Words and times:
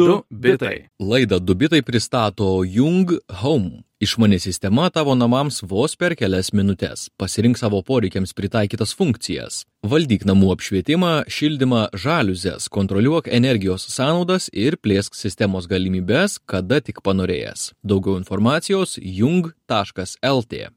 Du 0.00 0.22
bitai. 0.30 0.88
Laidą 0.98 1.38
Dubitai 1.38 1.82
pristato 1.82 2.64
Jung 2.64 3.10
Home. 3.42 3.82
Išmani 4.00 4.38
sistema 4.38 4.88
tavo 4.90 5.14
namams 5.14 5.60
vos 5.62 5.96
per 5.96 6.14
kelias 6.16 6.54
minutės. 6.56 7.10
Pasirink 7.20 7.60
savo 7.60 7.82
poreikiams 7.84 8.32
pritaikytas 8.32 8.94
funkcijas. 8.96 9.66
Valdyk 9.84 10.24
namų 10.24 10.54
apšvietimą, 10.54 11.12
šildymą, 11.28 11.82
žaliuzės, 11.92 12.70
kontroliuok 12.72 13.28
energijos 13.28 13.84
sąnaudas 13.92 14.48
ir 14.52 14.78
plėsk 14.80 15.18
sistemos 15.18 15.68
galimybės, 15.68 16.38
kada 16.48 16.80
tik 16.80 17.04
panorėjęs. 17.04 17.74
Daugiau 17.84 18.16
informacijos 18.16 18.96
jung.lt. 18.96 20.70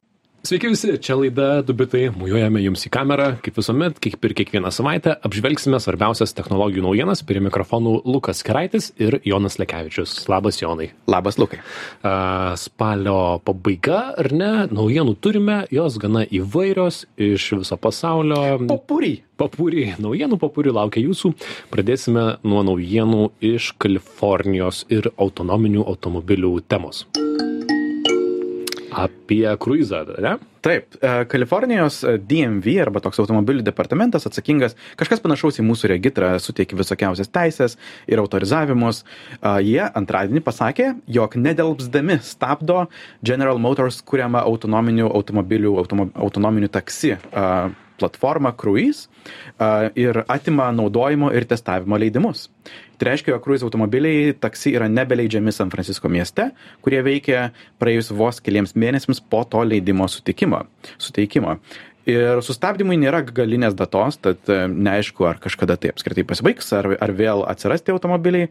Sveiki 0.43 0.67
visi, 0.67 0.89
čia 0.99 1.15
laida 1.15 1.61
Dubitai, 1.63 2.09
mujuojame 2.19 2.59
jums 2.65 2.81
į 2.83 2.89
kamerą, 2.91 3.27
kaip 3.45 3.55
visuomet, 3.55 3.95
kaip 4.03 4.25
ir 4.27 4.33
kiekvieną 4.35 4.73
savaitę, 4.75 5.13
apžvelgsime 5.23 5.79
svarbiausias 5.79 6.35
technologijų 6.35 6.83
naujienas, 6.83 7.21
prie 7.23 7.39
mikrofonų 7.45 7.93
Lukas 8.03 8.43
Keraitis 8.43 8.89
ir 8.99 9.21
Jonas 9.23 9.55
Lekevičius. 9.61 10.17
Labas, 10.27 10.59
Jonai. 10.59 10.89
Labas, 11.07 11.39
Lukai. 11.39 11.61
Uh, 11.63 12.57
spalio 12.59 13.39
pabaiga, 13.47 14.01
ar 14.19 14.33
ne, 14.35 14.51
naujienų 14.67 15.15
turime, 15.23 15.61
jos 15.71 15.95
gana 16.03 16.27
įvairios 16.27 17.05
iš 17.15 17.47
viso 17.61 17.79
pasaulio. 17.79 18.43
Popuri. 18.67 19.21
Papūrį, 19.39 19.93
naujienų 20.03 20.43
papūrį 20.43 20.75
laukia 20.75 21.07
jūsų. 21.07 21.37
Pradėsime 21.71 22.33
nuo 22.43 22.67
naujienų 22.67 23.31
iš 23.55 23.77
Kalifornijos 23.79 24.89
ir 24.91 25.07
autonominių 25.15 25.87
automobilių 25.87 26.57
temos 26.67 27.07
apie 28.93 29.45
kruizą, 29.59 30.05
ne? 30.21 30.37
Taip, 30.63 30.95
e, 31.01 31.25
Kalifornijos 31.27 31.99
DMV 32.23 32.77
arba 32.85 33.01
toks 33.03 33.19
automobilių 33.19 33.65
departamentas 33.67 34.23
atsakingas, 34.29 34.77
kažkas 34.99 35.19
panašaus 35.23 35.59
į 35.59 35.65
mūsų 35.67 35.89
regitrą, 35.91 36.29
suteikia 36.39 36.77
visokiausias 36.79 37.31
teisės 37.33 37.75
ir 38.07 38.21
autorizavimus. 38.23 39.03
E, 39.03 39.53
jie 39.67 39.81
antradienį 39.83 40.43
pasakė, 40.45 40.93
jog 41.11 41.35
nedelbsdami 41.35 42.21
stabdo 42.23 42.85
General 43.25 43.59
Motors 43.59 43.99
kuriamą 44.07 44.45
autonominių 44.47 45.09
automobilių, 45.11 45.75
automo, 45.83 46.07
autonominių 46.15 46.71
taksi 46.71 47.17
e, 47.17 47.19
platformą 47.99 48.55
Cruise 48.57 49.07
ir 49.95 50.23
atima 50.27 50.71
naudojimo 50.75 51.29
ir 51.31 51.45
testavimo 51.47 51.99
leidimus. 52.01 52.47
Tai 52.97 53.09
reiškia, 53.09 53.33
jog 53.33 53.45
kruiz 53.45 53.63
automobiliai 53.65 54.33
taksi 54.37 54.75
yra 54.77 54.89
nebeleidžiami 54.91 55.53
San 55.55 55.71
Francisco 55.73 56.11
mieste, 56.11 56.51
kurie 56.85 57.01
veikia 57.05 57.47
praėjus 57.81 58.11
vos 58.13 58.41
keliems 58.43 58.75
mėnesiams 58.77 59.23
po 59.29 59.41
to 59.49 59.63
leidimo 59.65 60.07
sutikimo, 60.11 60.65
suteikimo. 61.01 61.57
Ir 62.03 62.41
sustabdymui 62.43 62.97
nėra 62.99 63.21
galinės 63.23 63.77
datos, 63.79 64.17
tad 64.19 64.49
e, 64.51 64.65
neaišku, 64.67 65.23
ar 65.23 65.37
kažkada 65.39 65.77
tai 65.79 65.93
apskritai 65.93 66.25
pasibaigs, 66.27 66.67
ar, 66.75 66.89
ar 66.99 67.13
vėl 67.15 67.45
atsiras 67.47 67.79
tie 67.79 67.93
automobiliai, 67.95 68.49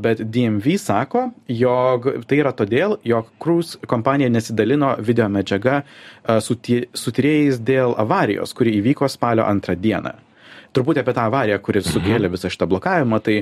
bet 0.00 0.22
DMV 0.24 0.78
sako, 0.80 1.26
jog 1.52 2.08
tai 2.24 2.40
yra 2.40 2.54
todėl, 2.56 2.96
jog 3.04 3.28
Cruise 3.42 3.76
kompanija 3.90 4.32
nesidalino 4.32 4.94
video 5.04 5.28
medžiaga 5.28 5.82
su, 6.40 6.56
su 6.56 7.14
tyrėjais 7.20 7.60
dėl 7.60 7.92
avarijos, 8.00 8.56
kuri 8.56 8.78
įvyko 8.80 9.12
spalio 9.12 9.44
antrą 9.44 9.76
dieną 9.76 10.16
truputį 10.76 11.02
apie 11.02 11.14
tą 11.16 11.26
avariją, 11.28 11.58
kuri 11.64 11.82
mhm. 11.82 11.92
sukėlė 11.94 12.30
visą 12.32 12.50
šitą 12.52 12.68
blokavimą. 12.70 13.20
Tai 13.24 13.36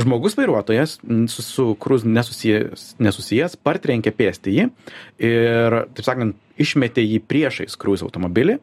žmogus 0.00 0.36
vairuotojas 0.38 0.98
su, 1.32 1.44
su 1.44 1.66
kruz 1.80 2.06
nesusijęs, 2.06 2.94
nesusijęs 3.02 3.58
partrenkė 3.64 4.14
pėstįjį 4.14 4.68
ir, 5.28 5.78
taip 5.96 6.06
sakant, 6.06 6.40
išmetė 6.60 7.02
jį 7.02 7.18
priešais 7.26 7.74
kruz 7.80 8.04
automobilį 8.06 8.60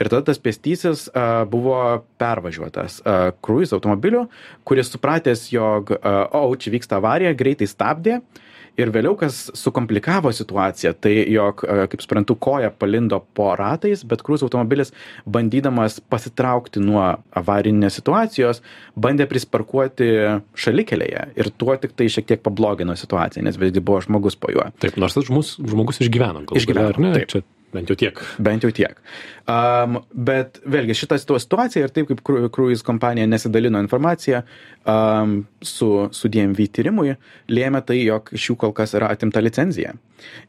ir 0.00 0.08
tada 0.08 0.22
tas 0.30 0.38
pėstysis 0.40 1.10
uh, 1.10 1.42
buvo 1.50 1.76
pervažiuotas 2.20 3.02
uh, 3.02 3.26
kruz 3.44 3.74
automobiliu, 3.76 4.24
kuris 4.64 4.88
supratęs, 4.94 5.50
jog, 5.52 5.92
uh, 5.98 6.24
o, 6.32 6.46
čia 6.56 6.72
vyksta 6.72 7.02
avarija, 7.02 7.34
greitai 7.36 7.68
stabdė. 7.68 8.22
Uh, 8.22 8.40
ir 8.80 8.90
vėliau 8.94 9.14
kas 9.18 9.48
sukomplikavo 9.56 10.32
situaciją 10.34 10.94
tai 11.02 11.14
jog 11.30 11.64
e, 11.66 11.86
kaip 11.90 12.04
suprantu 12.04 12.36
koja 12.46 12.72
palindo 12.74 13.20
po 13.36 13.50
ratais 13.58 14.04
bet 14.08 14.24
kruz 14.26 14.44
automobilis 14.46 14.92
bandydamas 15.30 16.00
pasitraukti 16.12 16.82
nuo 16.82 17.04
avarinės 17.36 18.00
situacijos 18.00 18.62
bandė 18.98 19.28
prisparkuoti 19.30 20.10
šalikelėje. 20.58 21.28
Ir 21.38 21.50
tuo 21.58 21.76
tiktai 21.80 22.10
šiek 22.12 22.28
tiek 22.30 22.44
pablogino 22.44 22.96
situaciją 22.98 23.46
nes 23.46 23.58
visgi 23.60 23.82
buvo 23.84 24.02
žmogus 24.04 24.38
po 24.38 24.52
juo. 24.54 24.68
Taip 24.82 24.98
nors 25.00 25.16
tas 25.16 25.28
žmogus 25.28 25.56
žmogus 25.62 26.02
išgyveno 26.04 26.46
išgyveno 26.54 26.94
ar 26.94 27.02
ne? 27.02 27.12
taip. 27.18 27.30
čia 27.30 27.44
Bent 27.74 27.90
jau 27.90 27.96
tiek. 27.98 28.20
Bent 28.38 28.64
jau 28.64 28.70
tiek. 28.74 29.00
Um, 29.44 29.98
bet 30.14 30.60
vėlgi 30.64 30.94
šitą 30.96 31.18
situaciją 31.20 31.84
ir 31.84 31.92
taip 31.92 32.08
kaip 32.08 32.22
Cruise 32.54 32.86
kompanija 32.86 33.26
nesidalino 33.28 33.82
informaciją 33.82 34.40
um, 34.88 35.42
su, 35.60 35.90
su 36.16 36.30
DMV 36.32 36.70
tyrimui, 36.72 37.12
lėmė 37.52 37.82
tai, 37.84 37.98
jog 38.06 38.30
iš 38.32 38.50
jų 38.50 38.56
kol 38.62 38.72
kas 38.76 38.94
yra 38.96 39.10
atimta 39.12 39.42
licenzija. 39.44 39.92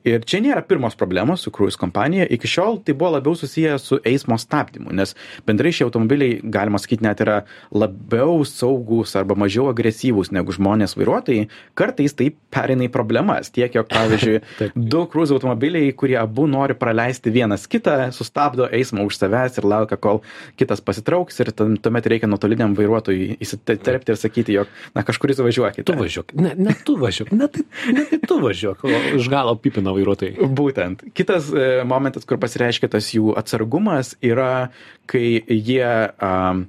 Ir 0.07 0.23
čia 0.23 0.39
nėra 0.39 0.61
pirmos 0.63 0.95
problemos 0.95 1.41
su 1.43 1.51
Cruise 1.51 1.79
kompanija, 1.81 2.23
iki 2.31 2.47
šiol 2.47 2.77
tai 2.85 2.93
buvo 2.95 3.15
labiau 3.17 3.35
susiję 3.35 3.73
su 3.81 3.97
eismo 4.07 4.37
stabdymu, 4.39 4.93
nes 4.95 5.11
bendrai 5.47 5.73
šie 5.75 5.83
automobiliai, 5.89 6.37
galima 6.53 6.79
sakyti, 6.79 7.03
net 7.03 7.23
yra 7.25 7.41
labiau 7.75 8.45
saugus 8.47 9.15
arba 9.19 9.35
mažiau 9.39 9.67
agresyvūs 9.73 10.31
negu 10.35 10.55
žmonės 10.55 10.95
vairuotojai, 10.95 11.49
kartais 11.75 12.15
tai 12.15 12.29
perina 12.53 12.87
į 12.87 12.93
problemas. 12.93 13.51
Tiek, 13.51 13.75
jog, 13.75 13.89
pavyzdžiui, 13.91 14.39
du 14.93 15.03
Cruise 15.11 15.35
automobiliai, 15.35 15.91
kurie 15.97 16.15
abu 16.21 16.47
nori 16.47 16.77
praleisti 16.79 17.14
leisti 17.15 17.31
vienas 17.31 17.67
kitą, 17.67 18.11
sustabdo 18.11 18.67
eismą 18.71 19.05
už 19.05 19.17
savęs 19.17 19.57
ir 19.57 19.65
laukia, 19.65 19.97
kol 19.97 20.21
kitas 20.57 20.81
pasitrauks 20.81 21.39
ir 21.39 21.51
tuomet 21.55 22.05
reikia 22.05 22.27
nuotoliniam 22.27 22.75
vairuotojui 22.75 23.37
įsiterpti 23.39 24.11
ir 24.11 24.19
sakyti, 24.19 24.53
jog, 24.53 24.67
na, 24.95 25.03
kažkuris 25.03 25.39
važiuokit. 25.39 25.85
Tu 25.85 25.95
važiuok, 25.95 26.35
ne, 26.35 26.53
ne 26.57 26.75
tu 26.85 26.97
važiuok, 26.99 27.31
ne, 27.31 27.47
tai, 27.47 27.63
ne 27.95 28.05
tai 28.09 28.19
tu 28.27 28.39
važiuok, 28.43 28.83
o 28.83 29.01
iš 29.15 29.29
galo 29.31 29.55
pipina 29.55 29.95
vairuotojai. 29.95 30.49
Būtent. 30.55 31.07
Kitas 31.15 31.51
e, 31.53 31.83
momentas, 31.87 32.27
kur 32.27 32.39
pasireiškia 32.41 32.91
tas 32.91 33.11
jų 33.15 33.35
atsargumas, 33.39 34.15
yra, 34.23 34.69
kai 35.09 35.39
jie 35.47 35.91
um, 36.19 36.65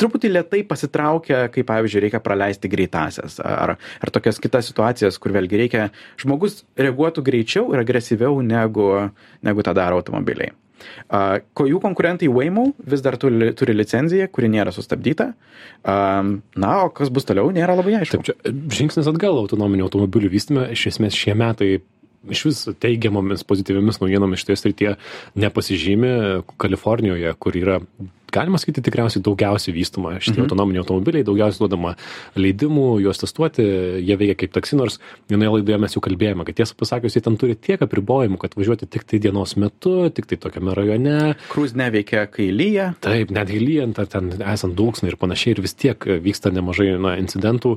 truputį 0.00 0.30
lietai 0.32 0.62
pasitraukia, 0.68 1.44
kai 1.52 1.64
pavyzdžiui 1.68 2.04
reikia 2.06 2.20
praleisti 2.24 2.70
greitasias 2.72 3.38
ar, 3.44 3.76
ar 3.76 4.12
tokias 4.14 4.40
kitas 4.42 4.70
situacijas, 4.70 5.18
kur 5.20 5.34
vėlgi 5.36 5.60
reikia, 5.60 5.88
žmogus 6.20 6.62
reaguotų 6.80 7.24
greičiau 7.26 7.72
ir 7.74 7.84
agresyviau 7.84 8.40
negu, 8.44 8.90
negu 9.44 9.66
tą 9.66 9.76
daro 9.76 10.00
automobiliai. 10.00 10.54
Uh, 11.08 11.38
ko 11.56 11.64
jų 11.68 11.78
konkurentai 11.80 12.28
Waymo 12.28 12.66
vis 12.90 13.00
dar 13.04 13.16
turi, 13.20 13.52
turi 13.56 13.72
licenciją, 13.76 14.26
kuri 14.32 14.50
nėra 14.52 14.72
sustabdyta. 14.74 15.30
Um, 15.80 16.38
na, 16.60 16.74
o 16.84 16.90
kas 16.92 17.12
bus 17.14 17.24
toliau, 17.28 17.48
nėra 17.54 17.76
labai 17.78 17.96
aišku. 18.00 18.20
Taip, 18.20 18.26
čia 18.28 18.54
žingsnis 18.80 19.08
atgal 19.08 19.38
autonominių 19.40 19.86
automobilių 19.86 20.32
vystymė. 20.34 20.66
Iš 20.74 20.88
esmės 20.92 21.16
šie 21.16 21.36
metai 21.38 21.70
iš 22.32 22.44
vis 22.48 22.60
teigiamomis 22.80 23.44
pozityviomis 23.48 24.00
naujienomis 24.00 24.40
šitoje 24.42 24.60
srityje 24.60 24.94
nepasižymi 25.40 26.12
Kalifornijoje, 26.60 27.34
kur 27.40 27.56
yra 27.60 27.80
galima 28.32 28.58
sakyti 28.60 28.82
tikriausiai 28.84 29.22
daugiausiai 29.24 29.74
vystoma 29.74 30.14
šitie 30.18 30.38
mhm. 30.38 30.46
autonominiai 30.46 30.82
automobiliai, 30.84 31.26
daugiausiai 31.26 31.64
duodama 31.64 31.94
leidimų 32.38 32.86
juos 33.04 33.20
testuoti, 33.22 33.64
jie 34.04 34.16
veikia 34.20 34.38
kaip 34.44 34.54
taksi, 34.56 34.78
nors 34.78 34.98
vienoje 35.30 35.58
laidoje 35.58 35.80
mes 35.84 35.96
jau 35.96 36.02
kalbėjome, 36.04 36.46
kad 36.48 36.58
tiesą 36.60 36.78
pasakius, 36.80 37.16
jie 37.16 37.24
ten 37.24 37.38
turi 37.40 37.56
tiek 37.58 37.82
apribojimų, 37.84 38.38
kad 38.42 38.56
važiuoti 38.58 38.88
tik 38.90 39.06
tai 39.10 39.20
dienos 39.22 39.56
metu, 39.60 39.96
tik 40.14 40.28
tai 40.30 40.38
tokiame 40.40 40.74
rajone. 40.76 41.18
Krūz 41.52 41.76
neveikia, 41.78 42.26
kai 42.32 42.48
lyja. 42.54 42.90
Taip, 43.04 43.32
net 43.34 43.52
lyjant, 43.54 43.98
ar 44.00 44.08
ten 44.10 44.32
esant 44.38 44.76
dulksnai 44.78 45.12
ir 45.12 45.18
panašiai, 45.20 45.56
ir 45.56 45.62
vis 45.64 45.76
tiek 45.78 46.08
vyksta 46.24 46.52
nemažai 46.54 46.94
na, 47.00 47.14
incidentų, 47.20 47.76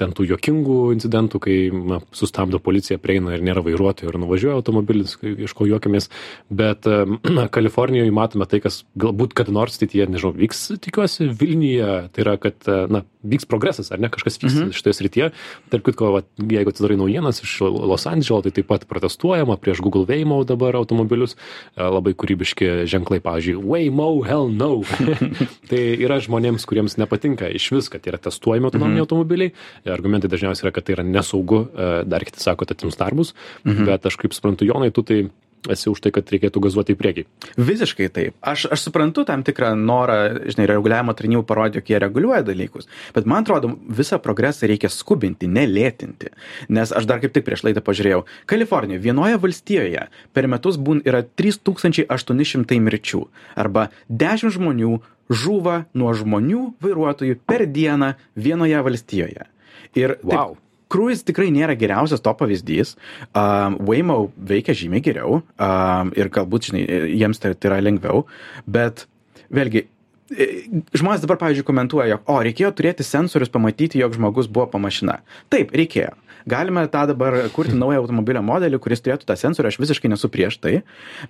ten 0.00 0.14
tų 0.16 0.28
jokingų 0.32 0.78
incidentų, 0.96 1.42
kai 1.46 1.56
na, 1.72 2.00
sustabdo 2.16 2.60
policija, 2.62 3.00
prieina 3.02 3.36
ir 3.36 3.44
nėra 3.46 3.64
vairuotojų 3.66 4.12
ir 4.12 4.20
nuvažiuoja 4.22 4.58
automobilis, 4.60 5.16
iš 5.22 5.54
ko 5.56 5.68
juokiamės. 5.68 6.10
Bet 6.50 6.86
na, 6.86 7.46
Kalifornijoje 7.56 8.14
matome 8.14 8.48
tai, 8.50 8.60
kas 8.64 8.82
galbūt 8.98 9.36
kada 9.36 9.54
nors 9.54 9.75
ateityje, 9.78 10.08
nežinau, 10.12 10.34
vyks, 10.36 10.62
tikiuosi, 10.82 11.28
Vilniuje, 11.36 11.92
tai 12.14 12.24
yra, 12.24 12.36
kad, 12.40 12.58
na, 12.92 13.02
vyks 13.26 13.46
progresas, 13.48 13.90
ar 13.92 14.00
ne, 14.02 14.10
kažkas 14.12 14.38
vyks 14.40 14.54
mhm. 14.54 14.72
šitoje 14.76 14.96
srityje. 14.98 15.28
Tarp 15.72 15.86
kitko, 15.86 16.10
va, 16.14 16.22
jeigu 16.38 16.72
atsidarai 16.72 16.98
naujienas 17.00 17.42
iš 17.44 17.58
Los 17.66 18.06
Andželo, 18.08 18.42
tai 18.44 18.52
taip 18.54 18.68
pat 18.70 18.86
protestuojama 18.90 19.58
prieš 19.60 19.82
Google 19.84 20.06
Waymo 20.08 20.40
dabar 20.48 20.78
automobilius, 20.78 21.36
e, 21.74 21.82
labai 21.82 22.14
kūrybiški 22.18 22.86
ženklai, 22.90 23.20
pavyzdžiui, 23.24 23.58
Waymo, 23.62 24.10
hell 24.26 24.50
no. 24.52 24.82
tai 25.70 25.82
yra 25.94 26.20
žmonėms, 26.22 26.66
kuriems 26.68 26.98
nepatinka 27.00 27.50
iš 27.56 27.70
vis, 27.76 27.90
kad 27.92 28.06
yra 28.08 28.20
testuojami 28.22 28.70
autonominiai 28.70 29.02
mhm. 29.02 29.08
automobiliai. 29.08 29.54
Argumentai 29.96 30.30
dažniausiai 30.32 30.68
yra, 30.68 30.76
kad 30.76 30.86
tai 30.86 30.98
yra 30.98 31.06
nesaugu, 31.06 31.66
e, 31.72 31.90
dar 32.08 32.26
kiti 32.26 32.42
sako, 32.42 32.64
kad 32.64 32.76
atims 32.76 33.00
darbus, 33.00 33.34
mhm. 33.64 33.88
bet 33.88 34.06
aš 34.08 34.20
kaip 34.20 34.36
suprantu, 34.36 34.68
Jonai, 34.68 34.92
tu 34.94 35.04
tai 35.06 35.26
esi 35.72 35.88
už 35.90 36.02
tai, 36.04 36.12
kad 36.14 36.28
reikėtų 36.32 36.62
gazuoti 36.66 36.94
į 36.94 36.98
priekį. 37.00 37.24
Visiškai 37.58 38.08
taip. 38.14 38.36
Aš, 38.40 38.66
aš 38.72 38.86
suprantu 38.88 39.24
tam 39.28 39.42
tikrą 39.46 39.72
norą, 39.78 40.18
žinai, 40.46 40.68
reguliavimo 40.70 41.14
tarnybų 41.16 41.44
parodė, 41.48 41.80
jog 41.80 41.90
jie 41.92 42.00
reguliuoja 42.02 42.42
dalykus, 42.46 42.88
bet 43.16 43.28
man 43.28 43.46
atrodo, 43.46 43.72
visą 43.88 44.20
progresą 44.22 44.68
reikia 44.70 44.90
skubinti, 44.92 45.48
nelėtinti. 45.50 46.32
Nes 46.72 46.92
aš 46.92 47.08
dar 47.08 47.22
kaip 47.22 47.34
tik 47.34 47.46
prieš 47.46 47.66
laidą 47.66 47.82
pažiūrėjau, 47.86 48.24
Kalifornijoje, 48.50 49.02
vienoje 49.04 49.40
valstijoje 49.42 50.06
per 50.36 50.48
metus 50.50 50.78
būn 50.78 51.02
yra 51.06 51.24
3800 51.24 52.80
mirčių 52.82 53.24
arba 53.58 53.88
10 54.08 54.54
žmonių 54.56 54.98
žūva 55.32 55.86
nuo 55.98 56.12
žmonių 56.14 56.62
vairuotojų 56.84 57.40
per 57.46 57.66
dieną 57.66 58.14
vienoje 58.38 58.82
valstijoje. 58.86 59.48
Ir 59.96 60.18
Wow. 60.22 60.54
taip, 60.54 60.65
Cruise 60.92 61.26
tikrai 61.26 61.48
nėra 61.54 61.74
geriausias 61.78 62.22
to 62.22 62.32
pavyzdys. 62.38 62.94
Um, 63.34 63.78
Waymo 63.88 64.18
veikia 64.36 64.76
žymiai 64.76 65.02
geriau 65.02 65.40
um, 65.42 66.12
ir 66.14 66.30
galbūt, 66.32 66.70
žinai, 66.70 66.86
jiems 67.16 67.42
tai, 67.42 67.54
tai 67.58 67.72
yra 67.72 67.80
lengviau, 67.82 68.24
bet 68.70 69.06
vėlgi, 69.54 69.86
e, 70.30 70.46
žmonės 70.94 71.24
dabar, 71.24 71.40
pavyzdžiui, 71.42 71.66
komentuoja, 71.66 72.10
jog, 72.14 72.22
o, 72.30 72.38
reikėjo 72.46 72.70
turėti 72.78 73.06
sensorius 73.06 73.52
pamatyti, 73.52 74.00
jog 74.02 74.14
žmogus 74.18 74.50
buvo 74.50 74.68
po 74.70 74.82
mašina. 74.82 75.20
Taip, 75.52 75.74
reikėjo. 75.76 76.14
Galime 76.46 76.84
tą 76.88 77.06
dabar 77.10 77.34
kurti 77.50 77.74
naują 77.74 77.98
automobilio 78.04 78.42
modelį, 78.46 78.78
kuris 78.82 79.02
turėtų 79.02 79.26
tą 79.26 79.34
sensorių, 79.40 79.72
aš 79.72 79.80
visiškai 79.82 80.10
nesu 80.12 80.30
prieš 80.30 80.60
tai, 80.62 80.74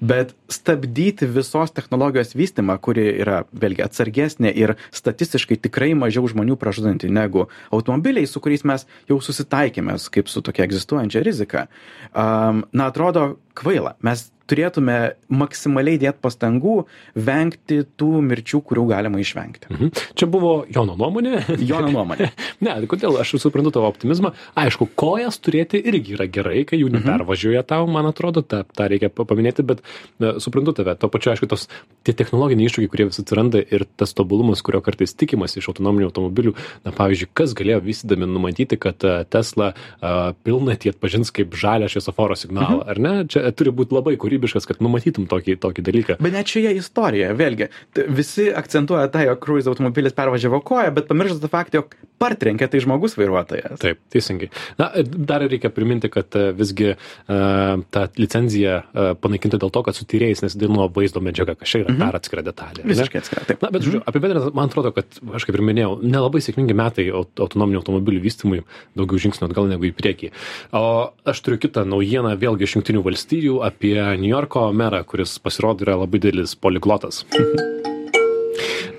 bet 0.04 0.34
stabdyti 0.52 1.28
visos 1.30 1.72
technologijos 1.72 2.34
vystimą, 2.36 2.76
kuri 2.84 3.06
yra, 3.24 3.38
vėlgi, 3.56 3.84
atsargesnė 3.86 4.52
ir 4.52 4.74
statistiškai 4.92 5.56
tikrai 5.64 5.94
mažiau 5.96 6.28
žmonių 6.28 6.58
pražudanti 6.60 7.08
negu 7.08 7.46
automobiliai, 7.72 8.28
su 8.28 8.44
kuriais 8.44 8.66
mes 8.68 8.84
jau 9.08 9.16
susitaikėme 9.24 9.96
kaip 10.12 10.28
su 10.28 10.44
tokia 10.44 10.66
egzistuojančia 10.68 11.24
rizika, 11.24 11.66
um, 12.12 12.66
na, 12.76 12.90
atrodo 12.92 13.36
kvaila. 13.56 13.96
Mes 14.04 14.28
turėtume 14.50 14.96
maksimaliai 15.28 15.98
dėti 16.00 16.22
pastangų 16.22 16.76
vengti 17.14 17.81
tų 17.98 18.22
mirčių, 18.26 18.60
kurių 18.66 18.87
galima 18.93 19.20
išvengti. 19.22 19.70
Mhm. 19.72 19.93
Čia 20.19 20.28
buvo 20.31 20.56
Jono 20.72 20.96
nuomonė. 20.98 21.43
Jono 21.60 21.90
nuomonė. 21.93 22.31
ne, 22.64 22.76
kodėl 22.90 23.19
aš 23.20 23.37
suprantu 23.43 23.75
tavo 23.76 23.90
optimizmą. 23.90 24.32
Aišku, 24.58 24.88
kojas 24.98 25.38
turėti 25.43 25.81
irgi 25.82 26.16
yra 26.16 26.28
gerai, 26.31 26.64
kai 26.69 26.81
jų 26.81 26.90
nepervažiuoja 26.94 27.64
tau, 27.66 27.88
man 27.90 28.08
atrodo, 28.10 28.43
tą, 28.46 28.62
tą 28.66 28.88
reikia 28.93 29.10
pa- 29.12 29.26
paminėti, 29.28 29.64
bet 29.66 29.82
na, 30.22 30.37
suprantu 30.43 30.76
tave. 30.78 30.96
Tuo 31.00 31.10
pačiu, 31.12 31.32
aišku, 31.34 31.49
tos 31.50 31.66
tie 32.06 32.14
technologiniai 32.16 32.70
iššūkiai, 32.70 32.90
kurie 32.92 33.08
vis 33.10 33.20
atsiranda 33.22 33.62
ir 33.62 33.87
tas 33.99 34.14
tobulumas, 34.16 34.62
kurio 34.66 34.82
kartais 34.84 35.14
tikimasi 35.19 35.60
iš 35.60 35.70
autonominių 35.72 36.10
automobilių. 36.10 36.54
Na, 36.87 36.94
pavyzdžiui, 36.96 37.31
kas 37.37 37.54
galėjo 37.58 37.82
vystydami 37.87 38.28
numatyti, 38.31 38.78
kad 38.81 39.02
a, 39.06 39.19
Tesla 39.28 39.72
a, 39.72 40.32
pilnatį 40.46 40.94
atpažins 40.94 41.32
kaip 41.34 41.56
žalią 41.58 41.90
šviesoforo 41.92 42.37
signalą, 42.38 42.82
ar 42.87 43.00
ne? 43.02 43.14
Čia 43.31 43.44
turi 43.56 43.72
būti 43.75 43.96
labai 43.96 44.16
kūrybiškas, 44.36 44.66
kad 44.68 44.82
numatytum 44.84 45.26
tokį, 45.30 45.56
tokį 45.62 45.84
dalyką. 45.86 46.16
Bet 46.20 46.34
net 46.34 46.50
šioje 46.50 46.74
istorijoje, 46.80 47.32
vėlgi, 47.36 47.68
visi 48.12 48.48
akcentuoja 48.52 49.08
tą, 49.12 49.24
jog 49.26 49.40
cruise 49.42 49.70
automobilis 49.70 50.14
pervažiavo 50.16 50.60
koją, 50.66 50.92
bet 50.96 51.08
pamiršta 51.08 51.40
tą 51.42 51.50
faktą, 51.52 51.80
jog 51.80 51.96
partrenkė 52.20 52.68
tai 52.72 52.80
žmogus 52.84 53.16
vairuotojas. 53.18 53.78
Taip, 53.80 54.00
teisingai. 54.12 54.48
Na, 54.80 54.90
dar 55.04 55.44
reikia 55.44 55.70
priminti, 55.74 56.08
kad 56.12 56.32
e, 56.38 56.50
visgi 56.56 56.92
e, 56.92 56.96
ta 57.92 58.04
licenzija 58.16 58.76
e, 58.80 59.06
panaikinta 59.20 59.60
dėl 59.60 59.72
to, 59.74 59.82
kad 59.86 59.98
su 59.98 60.06
tyrėjais 60.08 60.44
nesidainuoja 60.46 60.88
vaizdo 60.96 61.20
medžiaga, 61.24 61.56
čia 61.60 61.82
yra 61.84 61.96
dar 61.98 62.16
atskira 62.16 62.44
detalė. 62.46 62.86
Visiškai 62.88 63.20
atskira. 63.20 63.44
Taip. 63.48 63.60
Na, 63.64 63.72
bet, 63.74 63.84
žodžiu, 63.84 64.00
apibendrinant, 64.08 64.56
man 64.56 64.70
atrodo, 64.70 64.94
kad, 64.96 65.20
aš 65.36 65.44
kaip 65.48 65.58
ir 65.58 65.64
minėjau, 65.66 65.98
nelabai 66.04 66.40
sėkmingi 66.44 66.76
metai 66.76 67.08
aut- 67.12 67.44
autonominių 67.44 67.82
automobilių 67.82 68.22
vystymui, 68.24 68.62
daugiau 68.96 69.20
žingsnių 69.26 69.50
atgal 69.50 69.68
negu 69.68 69.88
į 69.90 69.92
priekį. 69.96 70.32
O 70.76 70.86
aš 71.28 71.44
turiu 71.44 71.60
kitą 71.60 71.84
naujieną, 71.88 72.32
vėlgi 72.40 72.64
iš 72.64 72.78
Junktinių 72.78 73.04
valstijų, 73.04 73.60
apie 73.66 73.94
New 74.26 74.34
Yorko 74.34 74.73
merą, 74.75 75.05
kuris 75.06 75.37
pasirodo 75.38 75.87
yra 75.87 75.94
labai 76.00 76.19
didelis 76.19 76.56
poliglotas. 76.58 77.20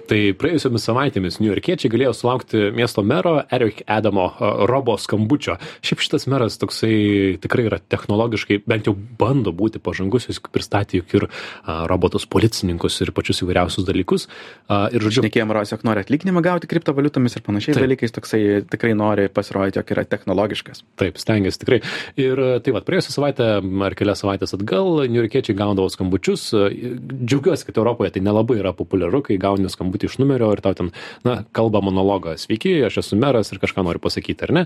Tai 0.07 0.19
praėjusiomis 0.39 0.85
savaitėmis 0.87 1.39
niujorkiečiai 1.41 1.91
galėjo 1.91 2.13
sulaukti 2.15 2.69
miesto 2.75 3.03
mero 3.03 3.41
Eric 3.53 3.81
Adamo 3.91 4.29
a, 4.29 4.51
robo 4.69 4.95
skambučio. 4.99 5.57
Šiaip 5.85 6.03
šitas 6.05 6.27
meras 6.31 6.55
toksai 6.61 7.37
tikrai 7.43 7.67
yra 7.67 7.79
technologiškai, 7.83 8.61
bent 8.67 8.87
jau 8.87 8.95
bando 8.95 9.51
būti 9.55 9.81
pažangus, 9.83 10.29
jis 10.31 10.39
pristatė 10.39 11.01
juk 11.01 11.15
ir 11.19 11.27
a, 11.27 11.83
robotus 11.91 12.27
policininkus 12.29 13.01
ir 13.03 13.11
pačius 13.15 13.43
įvairiausius 13.43 13.87
dalykus. 13.87 14.27
A, 14.67 14.87
Ir 14.95 15.03
žodžiu, 15.03 15.25
Šnekėjom, 15.25 15.51
Ros, 15.55 15.71
jog 15.73 15.83
nori 15.87 16.01
atlyginimą 16.03 16.41
gauti 16.45 16.69
kriptovaliutomis 16.71 17.35
ir 17.37 17.43
panašiai 17.45 17.75
Taip. 17.75 17.83
dalykais, 17.83 18.13
toksai 18.15 18.41
tikrai 18.71 18.93
nori 18.97 19.27
pasirodyti, 19.33 19.81
jog 19.81 19.93
yra 19.95 20.05
technologiškas. 20.07 20.83
Taip, 20.99 21.19
stengiasi 21.21 21.61
tikrai. 21.61 21.81
Ir 22.19 22.39
e, 22.39 22.49
tai 22.63 22.73
va, 22.75 22.81
praėjusią 22.87 23.13
savaitę 23.13 23.49
ar 23.87 23.97
kelias 23.99 24.23
savaitės 24.23 24.55
atgal 24.57 25.03
niujorkiečiai 25.11 25.57
gaudavo 25.57 25.91
skambučius. 25.91 26.47
E, 26.55 26.93
Džiaugiuosi, 27.27 27.67
kad 27.67 27.81
Europoje 27.81 28.15
tai 28.15 28.23
nelabai 28.25 28.59
yra 28.61 28.73
populiaru, 28.77 29.21
kai 29.27 29.39
gauni 29.41 29.69
skambutį 29.71 29.96
iš 30.05 30.19
numerio 30.21 30.51
ir 30.53 30.61
tau 30.61 30.75
ten, 30.77 30.91
na, 31.25 31.39
kalba 31.57 31.81
monologą. 31.81 32.35
Sveiki, 32.37 32.75
aš 32.85 32.99
esu 33.01 33.17
meras 33.19 33.49
ir 33.51 33.61
kažką 33.63 33.83
noriu 33.87 34.01
pasakyti, 34.03 34.45
ar 34.45 34.53
ne? 34.53 34.63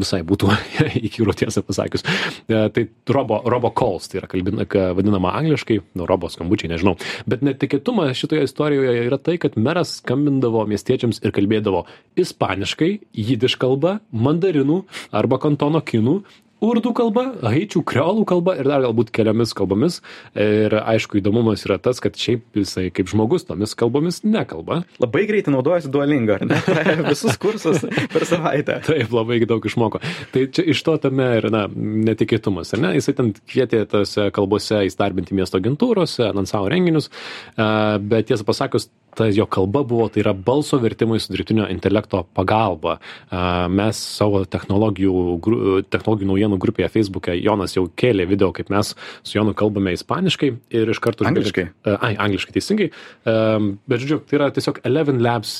Visai 0.00 0.22
būtų 0.26 0.50
įkyru 1.06 1.34
tiesą 1.38 1.62
pasakius. 1.66 2.04
E, 2.50 2.64
tai 2.74 2.86
robo, 3.14 3.40
robo 3.46 3.70
calls, 3.76 4.10
tai 4.10 4.20
yra 4.22 4.30
kalbina, 4.30 4.66
ka- 4.70 4.90
vadinama 4.98 5.34
angliškai, 5.38 5.80
nu, 5.94 6.08
robo 6.10 6.30
skambučiai, 6.32 6.72
nežinau. 6.74 6.96
Bet 7.30 7.44
netikėtumas 7.46 8.16
šitoje 8.18 8.48
istorijoje 8.48 9.06
yra 9.06 9.20
tai, 9.22 9.38
kad 9.42 9.58
meras 9.60 9.98
skambindavo 10.00 10.66
miestiečiams 10.70 11.22
ir 11.22 11.34
kalbėdavo 11.36 11.84
ispaniškai, 12.20 12.92
jidiš 13.16 13.58
kalba, 13.60 13.98
mandarinų 14.10 14.82
arba 15.16 15.40
kantono 15.42 15.82
kinų 15.84 16.20
urdų 16.64 16.92
kalba, 16.96 17.24
haičių 17.44 17.82
kreolų 17.88 18.24
kalba 18.28 18.54
ir 18.60 18.68
dar 18.68 18.84
galbūt 18.84 19.12
keliomis 19.14 19.54
kalbomis. 19.56 20.00
Ir 20.38 20.74
aišku, 20.78 21.20
įdomumas 21.20 21.64
yra 21.66 21.78
tas, 21.82 22.00
kad 22.02 22.16
šiaip 22.20 22.60
jisai 22.60 22.88
kaip 22.94 23.10
žmogus 23.10 23.46
tomis 23.48 23.74
kalbomis 23.78 24.22
nekalba. 24.26 24.82
Labai 25.02 25.24
greitai 25.28 25.54
naudojasi 25.54 25.92
duolingo, 25.92 26.36
ar 26.36 26.46
ne? 26.48 26.60
Visus 27.10 27.38
kursus 27.40 27.84
per 28.12 28.26
savaitę. 28.28 28.80
Taip, 28.86 29.12
labai 29.14 29.40
daug 29.48 29.64
išmoko. 29.66 30.02
Tai 30.34 30.46
čia 30.54 30.66
iš 30.74 30.84
to 30.86 30.96
tame 31.02 31.28
ir, 31.38 31.48
na, 31.52 31.66
netikėtumas, 32.10 32.74
ar 32.76 32.84
ne? 32.84 32.94
Jisai 32.98 33.16
ten 33.18 33.32
kvietė 33.40 33.84
tose 33.90 34.28
kalbose 34.36 34.84
įstarbinti 34.88 35.36
miesto 35.36 35.60
agentūrose, 35.60 36.28
anonsavo 36.30 36.70
renginius, 36.72 37.10
a, 37.56 37.98
bet 37.98 38.30
tiesą 38.30 38.46
pasakius, 38.48 38.90
ta 39.16 39.26
jo 39.30 39.46
kalba 39.50 39.82
buvo, 39.86 40.08
tai 40.12 40.22
yra 40.24 40.34
balso 40.34 40.78
vertimai 40.80 41.20
su 41.20 41.32
dirbtinio 41.32 41.66
intelekto 41.72 42.22
pagalba. 42.36 42.98
Mes 43.72 44.00
savo 44.18 44.42
technologijų, 44.48 45.14
technologijų 45.90 46.30
naujienų 46.30 46.58
grupėje 46.62 46.90
Facebook'e 46.94 47.36
Jonas 47.40 47.76
jau 47.76 47.86
kėlė 47.88 48.26
video, 48.30 48.50
kaip 48.56 48.70
mes 48.72 48.94
su 48.94 49.38
Jonu 49.38 49.54
kalbame 49.58 49.94
ispaniškai 49.96 50.52
ir 50.76 50.92
iš 50.94 51.00
karto... 51.02 51.26
Angliškai? 51.28 51.66
Ai, 51.96 52.14
angliškai 52.20 52.54
teisingai. 52.56 52.90
Bet, 53.24 54.02
žodžiu, 54.02 54.20
tai 54.26 54.40
yra 54.40 54.50
tiesiog 54.54 54.82
Eleven 54.88 55.22
Labs 55.24 55.56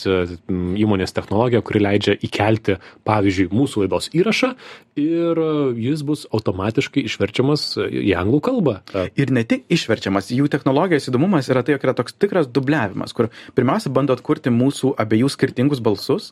įmonės 0.50 1.16
technologija, 1.16 1.62
kuri 1.66 1.82
leidžia 1.84 2.16
įkelti, 2.26 2.78
pavyzdžiui, 3.08 3.50
mūsų 3.54 3.84
laidos 3.84 4.10
įrašą 4.16 4.54
ir 5.00 5.38
jis 5.80 6.02
bus 6.04 6.26
automatiškai 6.34 7.04
išverčiamas 7.08 7.66
į 7.80 8.12
anglų 8.20 8.40
kalbą. 8.44 8.76
Ir 9.18 9.32
ne 9.32 9.44
tik 9.48 9.64
išverčiamas, 9.72 10.32
jų 10.34 10.50
technologijos 10.52 11.08
įdomumas 11.08 11.48
yra 11.52 11.62
tai, 11.64 11.76
jog 11.76 11.86
yra 11.86 11.94
toks 11.96 12.16
tikras 12.20 12.50
dubliavimas, 12.50 13.14
kur 13.16 13.30
pirmiausia 13.56 13.92
bando 13.94 14.14
atkurti 14.16 14.52
mūsų 14.54 14.94
abiejų 15.00 15.30
skirtingus 15.32 15.82
balsus 15.84 16.30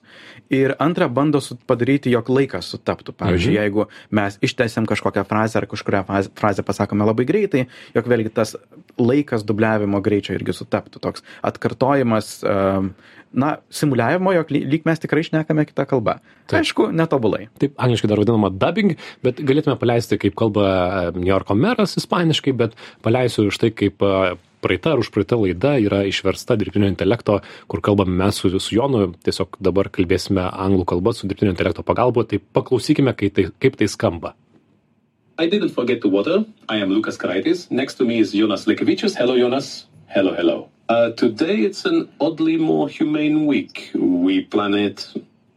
ir 0.53 0.75
antra 0.83 1.09
bando 1.09 1.41
padaryti, 1.69 2.13
jog 2.15 2.31
laikas 2.33 2.71
sutaptų. 2.75 3.15
Pavyzdžiui, 3.19 3.55
mhm. 3.55 3.63
jeigu 3.63 3.87
mes 4.15 4.39
ištęsiam 4.45 4.89
kažkokią 4.89 5.25
frazę 5.29 5.61
ar 5.61 5.69
kažkurią 5.71 6.05
frazę 6.39 6.65
pasakome 6.67 7.07
labai 7.09 7.29
greitai, 7.29 7.67
jog 7.97 8.11
vėlgi 8.11 8.35
tas 8.35 8.57
laikas 8.99 9.45
dubliavimo 9.47 10.01
greičio 10.05 10.35
irgi 10.37 10.57
sutaptų. 10.57 11.03
Toks 11.03 11.25
atkartojimas, 11.47 12.39
um, 12.47 12.93
na, 13.33 13.57
simuliavimo, 13.71 14.33
jog 14.33 14.51
ly- 14.55 14.65
lyg 14.73 14.87
mes 14.89 15.01
tikrai 15.03 15.23
šnekame 15.27 15.67
kitą 15.69 15.87
kalbą. 15.89 16.19
Tai 16.49 16.63
aišku, 16.63 16.89
netobulai. 16.97 17.49
Taip, 17.61 17.75
angliškai 17.77 18.09
dar 18.11 18.21
vadinama 18.23 18.51
dubbing, 18.51 18.97
bet 19.25 19.43
galėtume 19.45 19.77
paleisti, 19.81 20.19
kaip 20.21 20.37
kalba 20.39 20.65
e, 20.69 21.03
New 21.19 21.29
Yorko 21.29 21.57
meras 21.59 21.99
ispaniškai, 22.01 22.57
bet 22.57 22.77
paleisiu 23.05 23.49
už 23.53 23.61
tai, 23.61 23.71
kaip 23.77 24.03
e, 24.03 24.37
praeita 24.65 24.95
ar 24.95 25.03
užpraeita 25.03 25.39
laida 25.41 25.77
yra 25.83 26.03
išversta 26.09 26.57
dirbtinio 26.59 26.91
intelekto, 26.91 27.41
kur 27.71 27.83
kalbame 27.85 28.17
mes 28.19 28.41
su, 28.41 28.51
su 28.59 28.75
Jonu, 28.77 29.13
tiesiog 29.25 29.61
dabar 29.63 29.91
kalbėsime 29.95 30.49
anglų 30.51 30.87
kalbą 30.95 31.15
su 31.15 31.31
dirbtinio 31.31 31.55
intelekto 31.55 31.85
pagalba, 31.87 32.27
tai 32.29 32.41
paklausykime, 32.41 33.15
kaip 33.19 33.35
tai, 33.39 33.49
kaip 33.63 33.79
tai 33.81 33.89
skamba. 33.91 34.35
I 35.39 35.47
didn't 35.47 35.71
forget 35.71 36.01
the 36.01 36.09
water. 36.09 36.45
I 36.69 36.79
am 36.83 36.91
Lucas 36.91 37.17
Karaitis. 37.17 37.71
Next 37.71 37.95
to 37.95 38.05
me 38.05 38.19
is 38.19 38.33
Jonas 38.33 38.67
Lekevicius. 38.67 39.15
Hello, 39.15 39.39
Jonas. 39.39 39.87
Hello, 40.09 40.35
hello. 40.35 40.69
Uh, 40.89 41.11
today 41.13 41.59
it's 41.59 41.85
an 41.85 42.09
oddly 42.21 42.57
more 42.57 42.89
humane 42.89 43.47
week. 43.47 43.91
We 43.95 44.43
plan 44.43 44.75
it. 44.75 45.07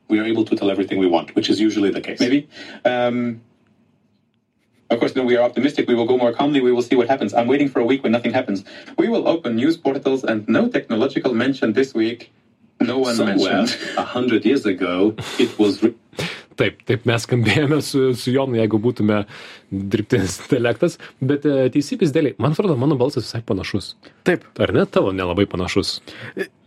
We 0.08 0.20
are 0.20 0.26
able 0.26 0.46
to 0.46 0.56
tell 0.56 0.70
everything 0.70 1.00
we 1.00 1.08
want, 1.08 1.34
which 1.36 1.50
is 1.50 1.60
usually 1.60 1.90
the 1.90 2.02
case. 2.02 2.20
maybe. 2.20 2.48
Um, 2.86 3.42
of 4.92 5.00
course, 5.00 5.14
then 5.14 5.26
we 5.26 5.38
are 5.38 5.44
optimistic. 5.44 5.88
We 5.88 5.96
will 5.96 6.06
go 6.06 6.18
more 6.18 6.34
calmly. 6.34 6.62
We 6.62 6.72
will 6.72 6.82
see 6.82 6.96
what 6.96 7.08
happens. 7.08 7.34
I'm 7.34 7.48
waiting 7.48 7.70
for 7.70 7.80
a 7.80 7.86
week 7.86 8.04
when 8.04 8.12
nothing 8.12 8.34
happens. 8.34 8.64
We 8.98 9.08
will 9.08 9.28
open 9.28 9.56
news 9.56 9.78
portals 9.78 10.24
and 10.24 10.48
no 10.48 10.68
technological 10.68 11.34
mention 11.34 11.74
this 11.74 11.94
week. 11.94 12.32
No 12.82 12.98
one 13.00 13.16
Somewhere 13.16 13.38
mentioned. 13.38 13.80
a 13.98 14.04
hundred 14.04 14.44
years 14.46 14.66
ago, 14.66 15.16
it 15.40 15.58
was. 15.58 15.82
Re- 15.82 15.96
Taip, 16.60 16.82
taip 16.86 17.06
mes 17.08 17.24
skambėjome 17.26 17.80
su, 17.82 18.12
su 18.14 18.34
Jonu, 18.36 18.58
jeigu 18.60 18.78
būtume 18.84 19.22
dirbtinis 19.72 20.38
intelektas, 20.44 20.98
bet 21.24 21.46
e, 21.48 21.70
teisybės 21.74 22.12
dėliai, 22.16 22.36
man 22.42 22.56
atrodo, 22.56 22.76
mano 22.80 22.98
balsas 23.00 23.26
visai 23.28 23.42
panašus. 23.48 23.94
Taip, 24.28 24.44
Ar 24.62 24.74
ne 24.76 24.84
tavo 24.90 25.14
nelabai 25.16 25.48
panašus? 25.50 26.00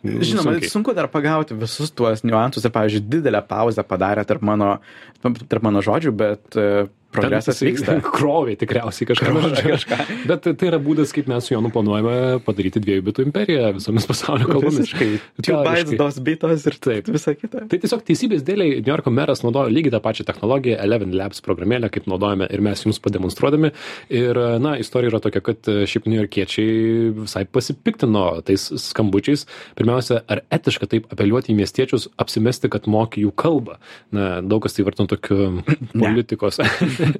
Žinoma, 0.05 0.57
sunkiai. 0.57 0.73
sunku 0.73 0.97
dar 0.97 1.09
pagauti 1.13 1.57
visus 1.57 1.93
tuos 1.97 2.25
niuansus 2.25 2.65
ir, 2.65 2.73
pavyzdžiui, 2.75 3.07
didelę 3.13 3.45
pauzę 3.49 3.85
padarė 3.89 4.27
tarp 4.29 4.45
mano, 4.45 4.77
tarp 5.23 5.65
mano 5.65 5.85
žodžių, 5.85 6.13
bet 6.17 6.61
e, 6.61 6.69
progresas 7.15 7.61
vyksta. 7.65 7.97
Krovė 8.17 8.57
tikriausiai 8.61 9.09
kažką. 9.11 9.29
Krovė 9.31 9.51
žodžiu. 9.53 9.71
kažką. 9.75 9.99
Bet 10.31 10.49
tai 10.49 10.69
yra 10.71 10.81
būdas, 10.83 11.15
kaip 11.15 11.29
mes 11.31 11.47
su 11.47 11.55
Jonu 11.55 11.71
planuojame 11.75 12.41
padaryti 12.47 12.83
dviejų 12.83 13.07
bitų 13.09 13.27
imperiją 13.29 13.71
visomis 13.79 14.09
pasaulio 14.09 14.49
kalbomis. 14.51 14.81
Visiškai. 14.83 15.11
Two 15.41 15.61
bytes, 15.67 15.95
dos 16.01 16.21
bitos 16.27 16.67
ir 16.71 16.79
Taip. 16.85 17.11
visa 17.15 17.37
kita. 17.39 17.65
Tai 17.71 17.81
tiesiog 17.85 18.05
teisybės 18.09 18.45
dėliai 18.47 18.81
New 18.81 18.91
Yorko 18.91 19.13
meras 19.15 19.45
naudojo 19.47 19.73
lygiai 19.73 19.95
tą 19.95 20.03
pačią 20.05 20.27
technologiją, 20.29 20.79
Eleven 20.85 21.15
Labs 21.17 21.43
programėlę, 21.45 21.91
kaip 21.95 22.09
naudojame 22.11 22.49
ir 22.51 22.65
mes 22.65 22.85
jums 22.87 22.94
pademonstruodami. 23.03 23.71
Ir, 24.13 24.39
na, 24.63 24.75
istorija 24.81 25.13
yra 25.13 25.21
tokia, 25.23 25.43
kad 25.45 25.71
e, 25.71 25.85
šiaip 25.91 26.09
New 26.11 26.19
Yorkiečiai 26.21 27.13
visai 27.25 27.45
pasipiktino 27.47 28.25
tais 28.47 28.67
skambučiais. 28.85 29.47
Pirmiausia, 29.79 30.23
ar 30.31 30.45
etiška 30.55 30.89
taip 30.91 31.09
apeliuoti 31.15 31.53
į 31.55 31.59
miestiečius, 31.61 32.09
apsimesti, 32.21 32.71
kad 32.73 32.89
moki 32.91 33.25
jų 33.25 33.35
kalbą. 33.39 33.79
Na, 34.15 34.39
daug 34.45 34.65
kas 34.65 34.77
tai 34.77 34.87
varton 34.87 35.11
tokiu 35.11 35.65
politikos, 36.05 36.61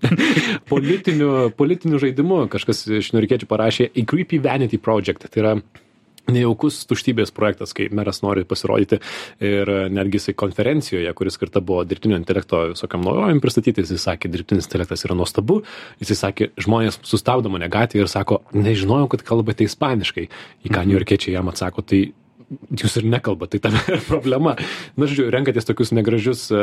politiniu, 0.73 1.33
politiniu 1.59 2.03
žaidimu. 2.03 2.45
Kažkas 2.53 2.87
iš 3.01 3.15
New 3.15 3.23
Yorkiečių 3.23 3.51
parašė 3.51 3.91
A 3.91 4.07
Creepy 4.09 4.43
Vanity 4.45 4.81
Project. 4.81 5.29
Tai 5.31 5.45
yra 5.45 5.57
nejaukus 6.31 6.81
tuštybės 6.89 7.33
projektas, 7.35 7.75
kai 7.77 7.89
meras 7.95 8.23
nori 8.25 8.45
pasirodyti 8.49 9.01
ir 9.45 9.71
netgi 9.93 10.21
jisai 10.21 10.37
konferencijoje, 10.41 11.13
kuris 11.17 11.37
skirta 11.39 11.61
buvo 11.65 11.85
dirbtinio 11.89 12.19
intelekto 12.21 12.63
visokiam 12.73 13.05
naujovėm 13.05 13.43
pristatyti, 13.45 13.85
jisai 13.85 14.01
sakė, 14.09 14.33
dirbtinis 14.33 14.69
intelektas 14.69 15.05
yra 15.09 15.17
nuostabu, 15.19 15.61
jisai 16.03 16.19
sakė, 16.23 16.51
žmonės 16.65 17.01
sustabdo 17.05 17.53
mane 17.53 17.69
gatvėje 17.73 18.07
ir 18.07 18.13
sako, 18.13 18.43
nežinojau, 18.57 19.11
kad 19.15 19.25
kalbate 19.27 19.69
ispaniškai, 19.69 20.29
į 20.65 20.75
ką 20.75 20.87
niujorkiečiai 20.89 21.37
jam 21.37 21.53
atsako, 21.53 21.85
tai 21.85 22.05
jūs 22.75 22.99
ir 23.01 23.09
nekalbate, 23.09 23.59
tai 23.59 23.71
tam 23.71 23.79
yra 23.79 24.01
problema. 24.13 24.55
Na, 24.99 25.09
žodžiu, 25.09 25.29
renkatės 25.33 25.69
tokius 25.69 25.93
negražius 25.97 26.47
e, 26.53 26.61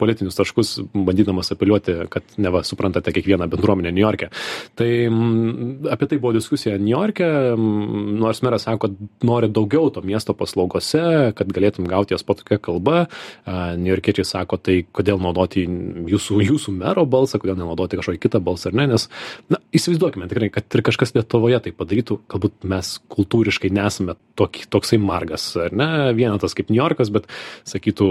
politinius 0.00 0.38
taškus, 0.38 0.74
bandydamas 0.94 1.52
apeliuoti, 1.54 1.96
kad 2.12 2.38
neva 2.40 2.62
suprantate 2.66 3.12
kiekvieną 3.16 3.48
bendruomenę 3.50 3.92
New 3.94 4.04
York'e. 4.04 4.30
Tai 4.78 4.90
mm, 5.08 5.88
apie 5.94 6.10
tai 6.10 6.20
buvo 6.22 6.34
diskusija 6.36 6.78
New 6.78 6.94
York'e, 6.94 7.28
mm, 7.54 8.16
nors 8.22 8.42
meras 8.46 8.68
sako, 8.68 8.86
kad 8.86 9.26
nori 9.26 9.50
daugiau 9.52 9.92
to 9.94 10.04
miesto 10.06 10.36
paslaugose, 10.38 11.34
kad 11.38 11.54
galėtum 11.54 11.88
gauti 11.90 12.16
jas 12.16 12.26
po 12.26 12.36
tokia 12.38 12.60
kalba. 12.62 13.06
New 13.48 13.90
Yorkiečiai 13.90 14.26
sako, 14.26 14.58
tai 14.62 14.80
kodėl 14.94 15.20
naudoti 15.22 15.64
jūsų, 15.66 16.40
jūsų 16.46 16.74
mero 16.78 17.04
balsą, 17.08 17.40
kodėl 17.42 17.58
nenaudoti 17.58 17.98
kažkokį 17.98 18.22
kitą 18.22 18.42
balsą 18.44 18.70
ar 18.70 18.78
ne, 18.78 18.88
nes, 18.92 19.08
na, 19.52 19.60
įsivaizduokime 19.74 20.28
tikrai, 20.30 20.50
kad 20.52 20.78
ir 20.78 20.84
kažkas 20.86 21.14
Lietuvoje 21.16 21.60
tai 21.64 21.72
padarytų, 21.76 22.20
galbūt 22.30 22.66
mes 22.68 22.94
kultūriškai 23.12 23.70
nesame 23.74 24.16
tokį, 24.38 24.68
toksai 24.72 25.00
margas, 25.08 25.48
ar 25.60 25.74
ne, 25.76 25.88
vienetas 26.18 26.56
kaip 26.58 26.72
New 26.72 26.78
Yorkas, 26.80 27.12
bet 27.14 27.28
sakytų 27.68 28.10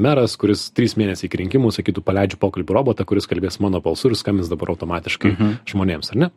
meras, 0.00 0.36
kuris 0.40 0.68
trys 0.76 0.96
mėnesiai 1.00 1.30
iki 1.30 1.42
rinkimų, 1.44 1.72
sakytų, 1.76 2.04
paleidžiu 2.06 2.40
pokalbį 2.42 2.76
robotą, 2.76 3.08
kuris 3.08 3.28
kalbės 3.30 3.60
mano 3.64 3.82
balsu 3.84 4.10
ir 4.10 4.18
skambins 4.20 4.52
dabar 4.52 4.74
automatiškai 4.74 5.34
mhm. 5.34 5.58
žmonėms, 5.72 6.14
ar 6.14 6.24
ne? 6.26 6.32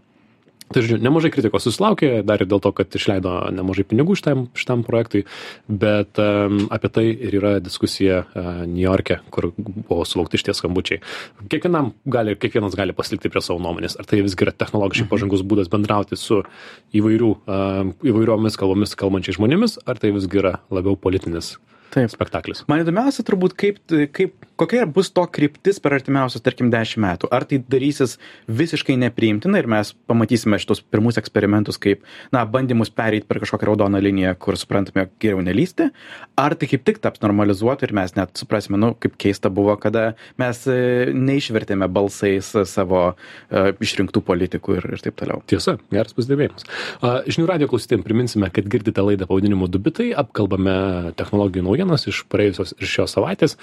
Tai 0.71 0.83
žodžiu, 0.83 0.99
nemažai 1.03 1.31
kritikos 1.33 1.65
susilaukė, 1.67 2.21
dar 2.25 2.43
ir 2.43 2.49
dėl 2.49 2.61
to, 2.63 2.71
kad 2.75 2.95
išleido 2.95 3.35
nemažai 3.53 3.85
pinigų 3.89 4.15
šitam, 4.19 4.45
šitam 4.57 4.85
projektui, 4.87 5.23
bet 5.67 6.19
um, 6.21 6.63
apie 6.73 6.91
tai 6.93 7.05
ir 7.11 7.37
yra 7.39 7.53
diskusija 7.63 8.23
uh, 8.23 8.63
New 8.63 8.83
York'e, 8.83 9.19
kur 9.33 9.51
buvo 9.57 10.05
sulaukti 10.07 10.39
šitie 10.41 10.55
skambučiai. 10.57 11.03
Kiekvienam 11.51 11.91
gali, 12.05 12.37
kiekvienas 12.39 12.77
gali 12.79 12.95
pasilikti 12.95 13.31
prie 13.33 13.43
savo 13.43 13.59
nuomonės, 13.63 13.97
ar 13.99 14.07
tai 14.09 14.23
visgi 14.23 14.47
yra 14.47 14.55
technologiškai 14.55 15.09
pažangus 15.11 15.43
būdas 15.45 15.71
bendrauti 15.73 16.19
su 16.19 16.41
įvairių, 16.95 17.35
uh, 17.43 17.93
įvairiomis 18.13 18.59
kalbomis 18.59 18.97
kalbančiais 18.99 19.39
žmonėmis, 19.39 19.77
ar 19.85 20.01
tai 20.01 20.13
visgi 20.15 20.43
yra 20.43 20.57
labiau 20.73 20.97
politinis 20.99 21.57
Taip. 21.93 22.09
spektaklis. 22.09 22.63
Man 22.71 22.81
įdomiausia 22.81 23.25
turbūt, 23.27 23.53
kaip, 23.59 23.77
kaip, 24.15 24.33
kokia 24.59 24.85
bus 24.85 25.11
to 25.13 25.23
kryptis 25.33 25.79
per 25.83 25.95
artimiausius, 25.97 26.43
tarkim, 26.45 26.69
dešimt 26.73 27.03
metų. 27.03 27.29
Ar 27.33 27.45
tai 27.49 27.59
darysis 27.61 28.17
visiškai 28.47 28.95
nepriimtina 29.01 29.61
ir 29.61 29.69
mes 29.71 29.93
pamatysime 30.09 30.59
šitos 30.61 30.83
pirmus 30.93 31.19
eksperimentus 31.21 31.79
kaip, 31.81 32.03
na, 32.35 32.43
bandymus 32.49 32.91
pereiti 32.93 33.27
per 33.29 33.41
kažkokią 33.43 33.71
raudoną 33.71 34.01
liniją, 34.03 34.35
kur 34.41 34.57
suprantame, 34.59 35.05
jog 35.05 35.15
geriau 35.23 35.43
nelysti. 35.45 35.89
Ar 36.39 36.57
tai 36.59 36.69
kaip 36.71 36.85
tik 36.87 37.01
taps 37.03 37.23
normalizuoti 37.23 37.87
ir 37.87 37.95
mes 37.97 38.15
net 38.17 38.35
suprasime, 38.39 38.79
nu, 38.81 38.93
kaip 38.99 39.17
keista 39.21 39.51
buvo, 39.53 39.75
kada 39.81 40.13
mes 40.41 40.63
e, 40.69 40.79
neišvertėme 41.13 41.89
balsais 41.93 42.53
savo 42.69 43.03
uh, 43.13 43.71
išrinktų 43.83 44.23
politikų 44.25 44.77
ir, 44.79 44.87
ir 44.95 45.03
taip 45.03 45.17
toliau. 45.19 45.41
Tiesa, 45.49 45.75
geras 45.93 46.15
pastebėjimas. 46.17 46.67
Žinių 47.29 47.47
radio 47.49 47.69
klausytėjim 47.71 48.05
priminsime, 48.05 48.49
kad 48.53 48.67
girdite 48.71 49.03
laidą 49.05 49.27
pavadinimu 49.29 49.69
Dubitai, 49.71 50.11
apkalbame 50.17 51.13
technologijų 51.19 51.65
naujienas 51.67 52.07
iš 52.11 52.23
praėjusios 52.31 52.75
ir 52.79 52.89
šios 52.89 53.15
savaitės, 53.17 53.57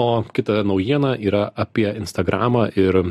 o 0.00 0.22
kita 0.42 0.62
naujiena 0.66 1.14
yra 1.14 1.46
apie 1.54 1.86
Instagramą 1.94 2.66
ir 2.74 2.98
e, 2.98 3.04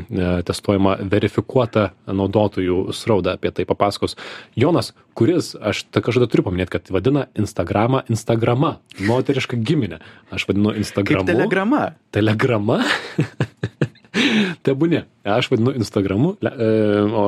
testuojama 0.44 0.98
verifikuota 1.08 1.90
naudotojų 2.06 2.92
sraudą. 2.92 3.36
Apie 3.38 3.52
tai 3.56 3.64
papasakos 3.68 4.18
Jonas, 4.56 4.92
kuris, 5.16 5.54
aš 5.56 5.86
tą 5.88 6.04
kažkada 6.04 6.28
turiu 6.28 6.44
paminėti, 6.50 6.76
kad 6.76 6.92
vadina 6.92 7.26
Instagramą 7.38 8.04
Instagrama, 8.12 8.76
moterišką 9.00 9.56
giminę. 9.64 10.02
Aš 10.30 10.46
vadinu 10.50 10.74
Kaip 10.74 10.84
Instagramu. 10.84 11.32
telegrama. 11.32 11.82
Telegrama? 12.12 12.82
Tebūnė. 14.66 15.06
Aš 15.24 15.48
vadinu 15.54 15.72
Instagramu, 15.80 16.36
e, 16.44 16.72
o 17.08 17.26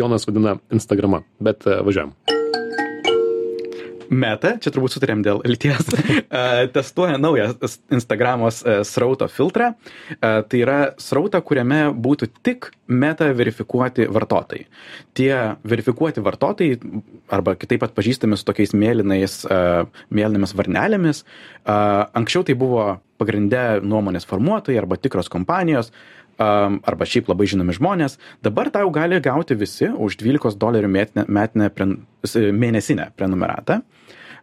Jonas 0.00 0.28
vadina 0.28 0.56
Instagrama. 0.72 1.26
Bet 1.40 1.68
e, 1.68 1.82
važiuojam. 1.84 2.39
Meta, 4.10 4.56
čia 4.58 4.72
turbūt 4.74 4.96
sutarėm 4.96 5.20
dėl 5.22 5.38
lyties, 5.46 5.86
testuoja 6.74 7.14
naują 7.20 7.52
Instagramos 7.94 8.58
e, 8.66 8.80
srauto 8.86 9.28
filtrą. 9.30 9.72
E, 10.16 10.32
Tai 10.50 10.58
yra 10.58 10.78
srautą, 10.98 11.38
kuriame 11.46 11.92
būtų 11.94 12.26
tik 12.42 12.72
meta 12.90 13.28
verifikuoti 13.36 14.08
vartotojai. 14.10 14.64
Tie 15.14 15.30
verifikuoti 15.62 16.24
vartotojai, 16.26 16.80
arba 17.30 17.54
kitaip 17.54 17.84
pat 17.84 17.94
pažįstami 17.94 18.38
su 18.38 18.48
tokiais 18.48 18.74
mėlynais, 18.74 19.44
e, 19.46 19.60
mėlynomis 20.10 20.56
varnelėmis, 20.58 21.22
anksčiau 21.70 22.42
tai 22.48 22.56
buvo 22.58 22.96
pagrindę 23.20 23.78
nuomonės 23.84 24.26
formuotojai 24.26 24.80
arba 24.80 24.98
tikros 24.98 25.30
kompanijos, 25.30 25.92
arba 26.40 27.08
šiaip 27.08 27.28
labai 27.30 27.48
žinomi 27.50 27.74
žmonės, 27.76 28.16
dabar 28.44 28.70
tau 28.72 28.90
gali 28.94 29.20
gauti 29.22 29.56
visi 29.58 29.90
už 29.90 30.16
12 30.22 30.56
dolerių 30.60 30.90
metinę, 30.90 31.26
metinę 31.28 31.70
pren, 31.74 31.96
mėnesinę 32.34 33.10
prenumeratą. 33.16 33.80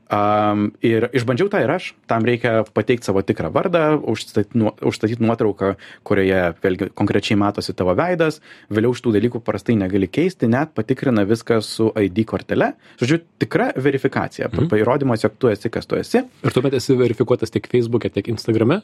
Um, 0.08 0.70
ir 0.86 1.10
išbandžiau 1.12 1.50
tą 1.52 1.60
ir 1.64 1.72
aš, 1.74 1.90
tam 2.08 2.24
reikia 2.28 2.62
pateikti 2.76 3.10
savo 3.10 3.20
tikrą 3.28 3.50
vardą, 3.52 3.98
užstatyti, 4.08 4.56
nu, 4.60 4.72
užstatyti 4.88 5.24
nuotrauką, 5.24 5.74
kurioje 6.08 6.42
vėlgi 6.64 6.90
konkrečiai 6.96 7.36
matosi 7.40 7.76
tavo 7.76 7.92
veidas, 7.98 8.40
vėliau 8.72 8.96
šitų 8.96 9.14
dalykų 9.18 9.42
paprastai 9.44 9.76
negali 9.80 10.08
keisti, 10.08 10.48
net 10.52 10.72
patikrina 10.78 11.26
viską 11.28 11.60
su 11.66 11.90
ID 11.92 12.24
kortele. 12.30 12.72
Žodžiu, 13.02 13.20
tikra 13.44 13.74
verifikacija, 13.76 14.48
mhm. 14.54 14.72
įrodymas, 14.80 15.26
jog 15.26 15.36
tu 15.42 15.52
esi, 15.52 15.72
kas 15.74 15.90
tu 15.90 16.00
esi. 16.00 16.24
Ir 16.24 16.56
tuomet 16.56 16.80
esi 16.80 16.96
verifikuotas 16.96 17.52
tiek 17.52 17.68
Facebook'e, 17.68 18.14
tiek 18.16 18.32
Instagram'e. 18.32 18.80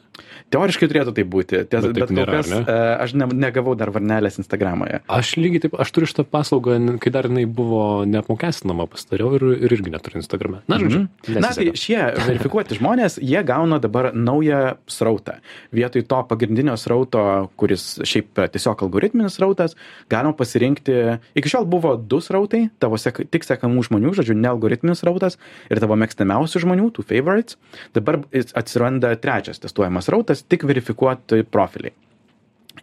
Teoriškai 0.52 0.90
turėtų 0.92 1.16
tai 1.16 1.24
būti, 1.24 1.64
Ties, 1.64 1.88
Bet 1.88 1.96
bet, 1.96 2.10
kol 2.10 2.18
nėra, 2.18 2.38
kas 2.40 2.52
ne? 2.52 2.60
e, 2.68 2.78
aš 3.00 3.16
ne, 3.16 3.28
negavau 3.46 3.74
dar 3.78 3.90
varnelės 3.94 4.36
Instagramoje. 4.42 5.00
Aš 5.08 5.34
lygiai 5.40 5.64
taip, 5.64 5.76
aš 5.80 5.92
turiu 5.96 6.10
šitą 6.10 6.26
paslaugą, 6.28 6.76
kai 7.02 7.12
dar 7.14 7.28
jinai 7.30 7.46
buvo 7.48 8.04
neapmokestinama, 8.08 8.86
pastariau 8.92 9.34
ir, 9.38 9.46
ir 9.64 9.76
irgi 9.78 9.94
neturiu 9.94 10.20
Instagram'e. 10.20 10.62
Na, 10.70 10.80
žodžiu. 10.82 11.06
Na, 11.28 11.50
tai 11.56 11.70
šie 11.78 11.98
verifikuoti 12.18 12.76
žmonės, 12.76 13.16
jie 13.24 13.40
gauna 13.46 13.78
dabar 13.82 14.10
naują 14.12 14.74
srautą. 14.90 15.38
Vietoj 15.74 16.04
to 16.10 16.20
pagrindinio 16.28 16.76
srauto, 16.80 17.22
kuris 17.60 17.86
šiaip 18.04 18.42
tiesiog 18.52 18.84
algoritminis 18.84 19.38
srautas, 19.38 19.76
galima 20.12 20.34
pasirinkti, 20.36 20.98
iki 21.38 21.52
šiol 21.52 21.68
buvo 21.70 21.94
du 21.96 22.20
srautai, 22.24 22.66
tavo 22.82 23.00
sek, 23.00 23.24
tik 23.32 23.46
sekamų 23.48 23.86
žmonių, 23.88 24.14
žodžiu, 24.20 24.36
ne 24.36 24.52
algoritminis 24.52 25.00
srautas 25.04 25.40
ir 25.72 25.80
tavo 25.82 25.96
mėgstamiausių 26.00 26.64
žmonių, 26.66 26.90
tų 26.94 27.06
favorites. 27.08 27.58
Dabar 27.96 28.20
atsiranda 28.34 29.14
trečias 29.20 29.62
testuojamas 29.64 30.10
srautas, 30.10 30.44
tik 30.44 30.68
verifikuoti 30.68 31.44
profiliai. 31.48 31.96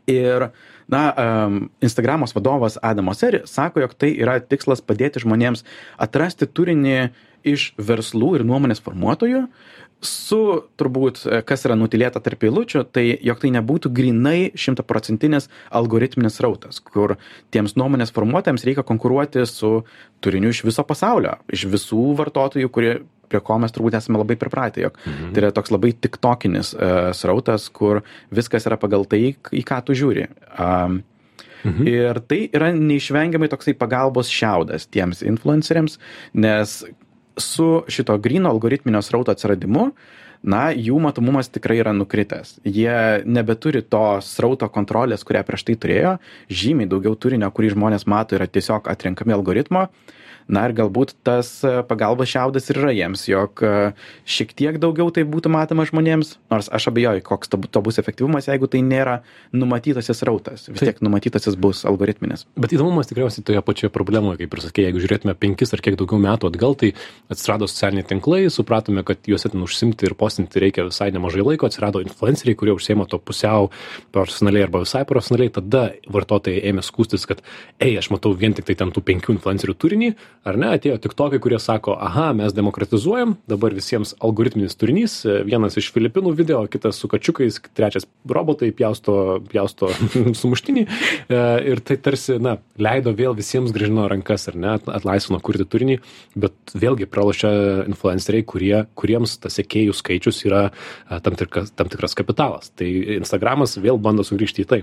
Ir, 0.10 0.50
na, 0.88 1.02
um, 1.14 1.70
Instagramos 1.84 2.34
vadovas 2.36 2.78
Adamo 2.82 3.14
Seri 3.14 3.42
sako, 3.46 3.84
jog 3.84 3.94
tai 4.00 4.12
yra 4.18 4.40
tikslas 4.42 4.82
padėti 4.82 5.22
žmonėms 5.22 5.64
atrasti 6.02 6.48
turinį 6.48 7.12
iš 7.48 7.72
verslų 7.80 8.36
ir 8.40 8.48
nuomonės 8.48 8.84
formuotojų 8.84 9.46
su, 10.02 10.40
turbūt, 10.82 11.22
e, 11.30 11.42
kas 11.46 11.66
yra 11.68 11.78
nutilėta 11.78 12.22
tarp 12.24 12.44
eilučių, 12.48 12.84
tai 12.94 13.06
jog 13.22 13.42
tai 13.44 13.52
nebūtų 13.54 13.92
grinai 13.94 14.52
šimtaprocentinis 14.58 15.48
algoritminis 15.70 16.42
rautas, 16.42 16.82
kur 16.82 17.18
tiems 17.54 17.78
nuomonės 17.78 18.14
formuotojams 18.16 18.66
reikia 18.66 18.86
konkuruoti 18.88 19.46
su 19.50 19.84
turiniu 20.22 20.52
iš 20.54 20.64
viso 20.66 20.86
pasaulio, 20.88 21.38
iš 21.54 21.68
visų 21.70 22.12
vartotojų, 22.20 22.72
kurie 22.74 22.96
prie 23.32 23.40
ko 23.48 23.56
mes 23.64 23.72
turbūt 23.72 23.96
esame 23.96 24.20
labai 24.20 24.36
pripratę, 24.36 24.82
jog 24.84 24.98
mhm. 25.06 25.30
tai 25.32 25.46
yra 25.46 25.54
toks 25.56 25.72
labai 25.72 25.94
tiktokinis 25.96 26.74
uh, 26.76 27.14
srautas, 27.16 27.70
kur 27.72 28.02
viskas 28.34 28.68
yra 28.68 28.76
pagal 28.82 29.08
tai, 29.08 29.38
į 29.56 29.64
ką 29.70 29.78
tu 29.88 29.96
žiūri. 29.96 30.26
Um, 30.52 30.98
mhm. 31.64 31.88
Ir 31.88 32.20
tai 32.28 32.42
yra 32.52 32.74
neišvengiamai 32.76 33.48
toksai 33.54 33.78
pagalbos 33.80 34.28
šiaudas 34.28 34.90
tiems 34.92 35.24
influenceriams, 35.24 35.96
nes 36.36 36.82
su 37.44 37.84
šito 37.92 38.18
gryno 38.22 38.50
algoritminio 38.54 39.02
srauto 39.06 39.34
atsiradimu 39.34 39.92
na 40.42 40.62
jų 40.74 40.98
matomumas 41.02 41.52
tikrai 41.54 41.78
yra 41.82 41.94
nukritęs. 41.94 42.56
Jie 42.66 43.22
nebeturi 43.30 43.84
tos 43.86 44.32
srauto 44.36 44.70
kontrolės 44.74 45.26
kurią 45.28 45.44
prieš 45.46 45.68
tai 45.68 45.76
turėjo. 45.78 46.16
Žymiai 46.50 46.90
daugiau 46.90 47.14
turinio 47.16 47.52
kurį 47.54 47.76
žmonės 47.76 48.08
mato 48.10 48.38
yra 48.38 48.50
tiesiog 48.50 48.90
atrenkami 48.90 49.38
algoritmo 49.38 49.88
na 50.48 50.66
ir 50.70 50.76
galbūt 50.78 51.16
tas 51.28 51.54
e, 51.68 51.74
pagalbos 51.88 52.32
šiaudas 52.32 52.70
ir 52.72 52.82
yra 52.82 52.96
jiems 52.96 53.28
jog 53.30 53.64
e, 53.66 53.92
šiek 54.26 54.56
tiek 54.58 54.80
daugiau 54.82 55.12
tai 55.14 55.26
būtų 55.28 55.52
matoma 55.54 55.86
žmonėms 55.90 56.38
nors 56.54 56.72
aš 56.72 56.90
abejoju 56.94 57.26
koks 57.28 57.52
to 57.52 57.62
to 57.72 57.84
bus 57.84 58.00
efektyvumas 58.02 58.50
jeigu 58.50 58.70
tai 58.72 58.82
nėra 58.86 59.20
numatytasis 59.56 60.22
srautas. 60.22 60.68
Vis 60.70 60.84
tiek 60.84 61.00
numatytasis 61.04 61.58
bus 61.60 61.84
algoritminis. 61.88 62.46
Bet 62.60 62.74
įdomumas 62.76 63.10
tikriausiai 63.10 63.46
toje 63.48 63.62
pačioje 63.66 63.92
problemoje, 63.94 64.42
kaip 64.44 64.56
ir 64.56 64.64
sakė, 64.66 64.86
jeigu 64.88 65.02
žiūrėtume 65.04 65.36
penkis 65.40 65.74
ar 65.76 65.84
kiek 65.84 65.98
daugiau 66.00 66.22
metų 66.22 66.52
atgal, 66.52 66.76
tai 66.80 66.92
atsirado 67.32 67.68
socialiniai 67.70 68.08
tinklai, 68.12 68.44
supratome, 68.54 69.04
kad 69.08 69.30
juose 69.30 69.52
ten 69.52 69.64
užsimti 69.66 70.08
ir 70.10 70.16
postinti 70.20 70.62
reikia 70.64 70.86
visai 70.88 71.10
nemažai 71.16 71.46
laiko, 71.46 71.70
atsirado 71.70 72.04
influenceriai, 72.06 72.58
kurie 72.60 72.76
užsiema 72.76 73.08
to 73.10 73.20
pusiau 73.22 73.72
profesionaliai 74.16 74.68
arba 74.68 74.84
visai 74.86 75.04
profesionaliai, 75.10 75.54
tada 75.58 75.84
vartotojai 76.12 76.64
ėmė 76.72 76.86
skūstis, 76.86 77.28
kad, 77.30 77.44
ei, 77.82 77.96
aš 78.00 78.12
matau 78.14 78.34
vien 78.38 78.56
tik 78.58 78.70
tai 78.70 78.78
ten 78.80 78.94
tų 78.94 79.04
penkių 79.08 79.36
influencerių 79.38 79.78
turinį, 79.82 80.12
ar 80.48 80.58
ne, 80.58 80.72
atėjo 80.76 80.98
tik 81.02 81.14
tokai, 81.18 81.40
kurie 81.44 81.60
sako, 81.62 81.96
aha, 82.02 82.32
mes 82.38 82.54
demokratizuojam, 82.56 83.36
dabar 83.50 83.76
visiems 83.78 84.14
algoritminis 84.24 84.78
turinys, 84.80 85.20
vienas 85.46 85.78
iš 85.78 85.92
Filipinų 85.94 86.34
video, 86.38 86.64
kitas 86.72 87.00
su 87.02 87.10
kačiukais, 87.12 87.60
trečias 87.78 88.08
robotai 88.28 88.72
pjausto, 88.76 89.16
pjausto 89.52 89.92
sumuštinį 90.42 90.86
e, 90.86 91.42
ir 91.74 91.84
tai 91.86 92.00
tarsi, 92.02 92.40
na, 92.42 92.58
leido 92.82 93.14
vėl 93.18 93.38
visiems 93.38 93.74
gražino 93.76 94.08
rankas 94.12 94.48
ar 94.52 94.58
ne, 94.58 94.78
atlaisvino 94.98 95.42
kurti 95.46 95.68
turinį, 95.70 96.00
bet 96.42 96.74
vėlgi 96.74 97.10
pralošia 97.12 97.52
influenceriai, 97.86 98.48
kurie, 98.48 98.76
kuriems 98.98 99.38
tas 99.44 99.60
sekėjų 99.60 99.98
skaičius 99.98 100.42
yra 100.50 100.64
e, 100.72 101.22
tam 101.22 101.38
tikras, 101.38 101.74
tam 101.78 101.92
tikras 101.92 102.18
kapitalas. 102.18 102.74
Tai 102.78 102.90
Instagramas 103.20 103.78
vėl 103.82 104.02
bando 104.02 104.26
sugrįžti 104.26 104.66
į 104.66 104.72
tai. 104.74 104.82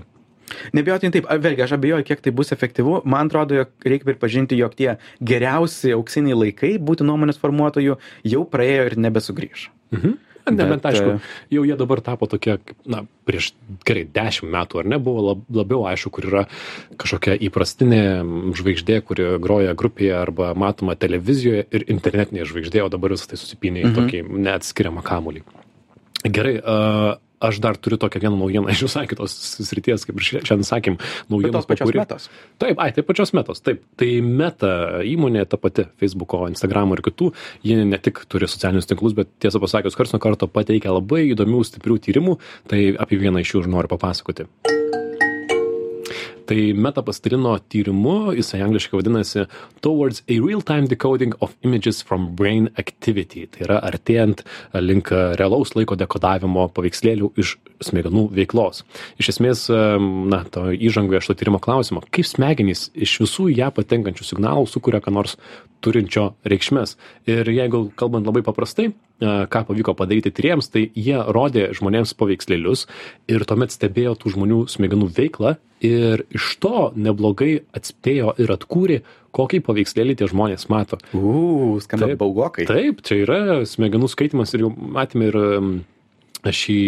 Nebijotinai 0.73 1.11
taip, 1.15 1.27
vėlgi 1.43 1.65
aš 1.65 1.75
abejoju, 1.77 2.07
kiek 2.07 2.21
tai 2.25 2.31
bus 2.35 2.53
efektyvu. 2.55 3.01
Man 3.05 3.29
atrodo, 3.31 3.55
jog 3.63 3.69
reikia 3.85 4.11
pripažinti, 4.11 4.57
jog 4.59 4.75
tie 4.77 4.97
geriausi 5.21 5.93
auksiniai 5.97 6.37
laikai 6.37 6.77
būti 6.79 7.05
nuomonės 7.07 7.39
formuotojų 7.41 7.99
jau 8.23 8.41
praėjo 8.49 8.89
ir 8.91 8.97
nebesugrįž. 8.97 9.69
Mhm. 9.95 10.17
Nebent, 10.49 10.81
Bet, 10.81 10.85
aišku, 10.95 11.09
e, 11.19 11.19
jau 11.53 11.63
jie 11.67 11.75
dabar 11.77 11.99
tapo 12.01 12.25
tokie, 12.25 12.55
na, 12.89 13.03
prieš 13.27 13.51
gerai 13.85 14.07
dešimt 14.09 14.49
metų, 14.49 14.79
ar 14.81 14.87
ne, 14.89 14.97
buvo 14.97 15.21
lab, 15.21 15.43
labiau 15.53 15.83
aišku, 15.85 16.09
kur 16.15 16.25
yra 16.25 16.43
kažkokia 16.97 17.35
įprastinė 17.37 18.01
žvaigždė, 18.57 18.97
kuri 19.05 19.27
groja 19.43 19.75
grupėje 19.77 20.15
arba 20.17 20.55
matoma 20.57 20.95
televizijoje 20.97 21.67
ir 21.69 21.85
internetinė 21.93 22.47
žvaigždė, 22.49 22.81
o 22.81 22.89
dabar 22.89 23.13
visą 23.13 23.29
tai 23.29 23.37
susipinė 23.37 23.83
į 23.83 23.91
Mhm. 23.91 23.95
tokį 23.99 24.23
neatskiriamą 24.47 25.03
kamulį. 25.05 25.43
Gerai, 26.25 26.57
uh, 26.57 27.19
aš 27.41 27.59
dar 27.63 27.77
turiu 27.77 27.97
tokią 27.97 28.19
vieną 28.19 28.37
naujieną 28.39 28.69
iš 28.73 28.83
visai 28.87 29.05
kitos 29.07 29.31
srities, 29.63 30.05
kaip 30.07 30.17
ir 30.19 30.23
šia- 30.27 30.41
šiandien 30.43 30.67
sakėm, 30.67 30.97
naujienos 31.29 31.63
tos 31.63 31.69
pačios 31.71 31.87
kuri- 31.89 31.99
metos. 32.01 32.29
Taip, 32.59 32.79
ai, 32.79 32.91
tai 32.91 33.03
pačios 33.03 33.31
metos, 33.33 33.61
taip. 33.61 33.83
Tai 33.97 34.09
meta 34.21 35.01
įmonė, 35.03 35.45
ta 35.49 35.57
pati 35.57 35.85
Facebook'o, 36.01 36.47
Instagram'o 36.51 36.97
ir 36.97 37.03
kitų, 37.05 37.31
ji 37.63 37.75
ne 37.85 37.97
tik 37.97 38.25
turi 38.27 38.47
socialinius 38.47 38.87
tinklus, 38.89 39.15
bet 39.15 39.27
tiesą 39.39 39.59
pasakius, 39.63 39.95
karts 39.95 40.13
nuo 40.13 40.19
karto 40.19 40.47
pateikia 40.47 40.91
labai 40.91 41.29
įdomių, 41.35 41.63
stiprių 41.63 41.99
tyrimų, 42.07 42.39
tai 42.67 42.95
apie 42.99 43.17
vieną 43.19 43.39
iš 43.43 43.53
jų 43.55 43.63
ir 43.65 43.67
noriu 43.75 43.87
papasakoti. 43.95 44.47
Tai 46.49 46.73
Meta 46.73 47.03
pasidalino 47.05 47.51
tyrimu, 47.69 48.31
jisai 48.33 48.63
angliškai 48.65 48.97
vadinasi 48.97 49.43
Towards 49.85 50.23
a 50.25 50.39
Real-Time 50.41 50.87
Decoding 50.89 51.35
of 51.41 51.53
Images 51.61 52.01
from 52.01 52.35
Brain 52.35 52.71
Activity. 52.81 53.43
Tai 53.53 53.67
yra 53.67 53.77
artėjant 53.85 54.41
link 54.81 55.11
realaus 55.13 55.75
laiko 55.77 55.93
dekodavimo 55.99 56.65
paveikslėlių 56.73 57.29
iš 57.37 57.53
smegenų 57.85 58.23
veiklos. 58.39 58.81
Iš 59.21 59.29
esmės, 59.35 59.67
na, 59.69 60.41
to 60.49 60.71
įžangoje 60.73 61.21
aš 61.21 61.29
to 61.29 61.37
tyrimo 61.37 61.61
klausimo, 61.61 62.01
kaip 62.09 62.25
smegenys 62.25 62.87
iš 62.97 63.19
visų 63.27 63.51
ją 63.53 63.69
patenkančių 63.75 64.25
signalų 64.31 64.65
sukuria 64.73 65.03
ką 65.05 65.13
nors 65.13 65.37
turinčio 65.85 66.31
reikšmės. 66.49 66.97
Ir 67.29 67.45
jeigu 67.53 67.91
kalbant 67.99 68.25
labai 68.25 68.41
paprastai, 68.41 68.89
e, 68.89 69.08
ką 69.19 69.63
pavyko 69.67 69.95
padaryti 69.99 70.31
tyriems, 70.31 70.69
tai 70.71 70.87
jie 70.95 71.17
rodė 71.27 71.69
žmonėms 71.77 72.15
paveikslėlius 72.19 72.85
ir 73.31 73.45
tuomet 73.47 73.73
stebėjo 73.75 74.15
tų 74.19 74.35
žmonių 74.35 74.59
smegenų 74.71 75.09
veiklą 75.17 75.57
ir 75.85 76.25
iš 76.35 76.55
to 76.63 76.89
neblogai 76.95 77.61
atspėjo 77.75 78.33
ir 78.39 78.51
atkūrė, 78.55 79.01
kokį 79.35 79.61
paveikslėlį 79.67 80.17
tie 80.19 80.27
žmonės 80.31 80.67
mato. 80.71 80.99
Uu, 81.15 81.79
skamba 81.83 82.15
baugokai. 82.19 82.67
Taip, 82.69 83.03
čia 83.05 83.21
yra 83.23 83.39
smegenų 83.67 84.09
skaitimas 84.11 84.55
ir 84.55 84.67
jau 84.67 84.73
matėme 84.73 85.31
ir 85.31 85.39
šį 86.45 86.79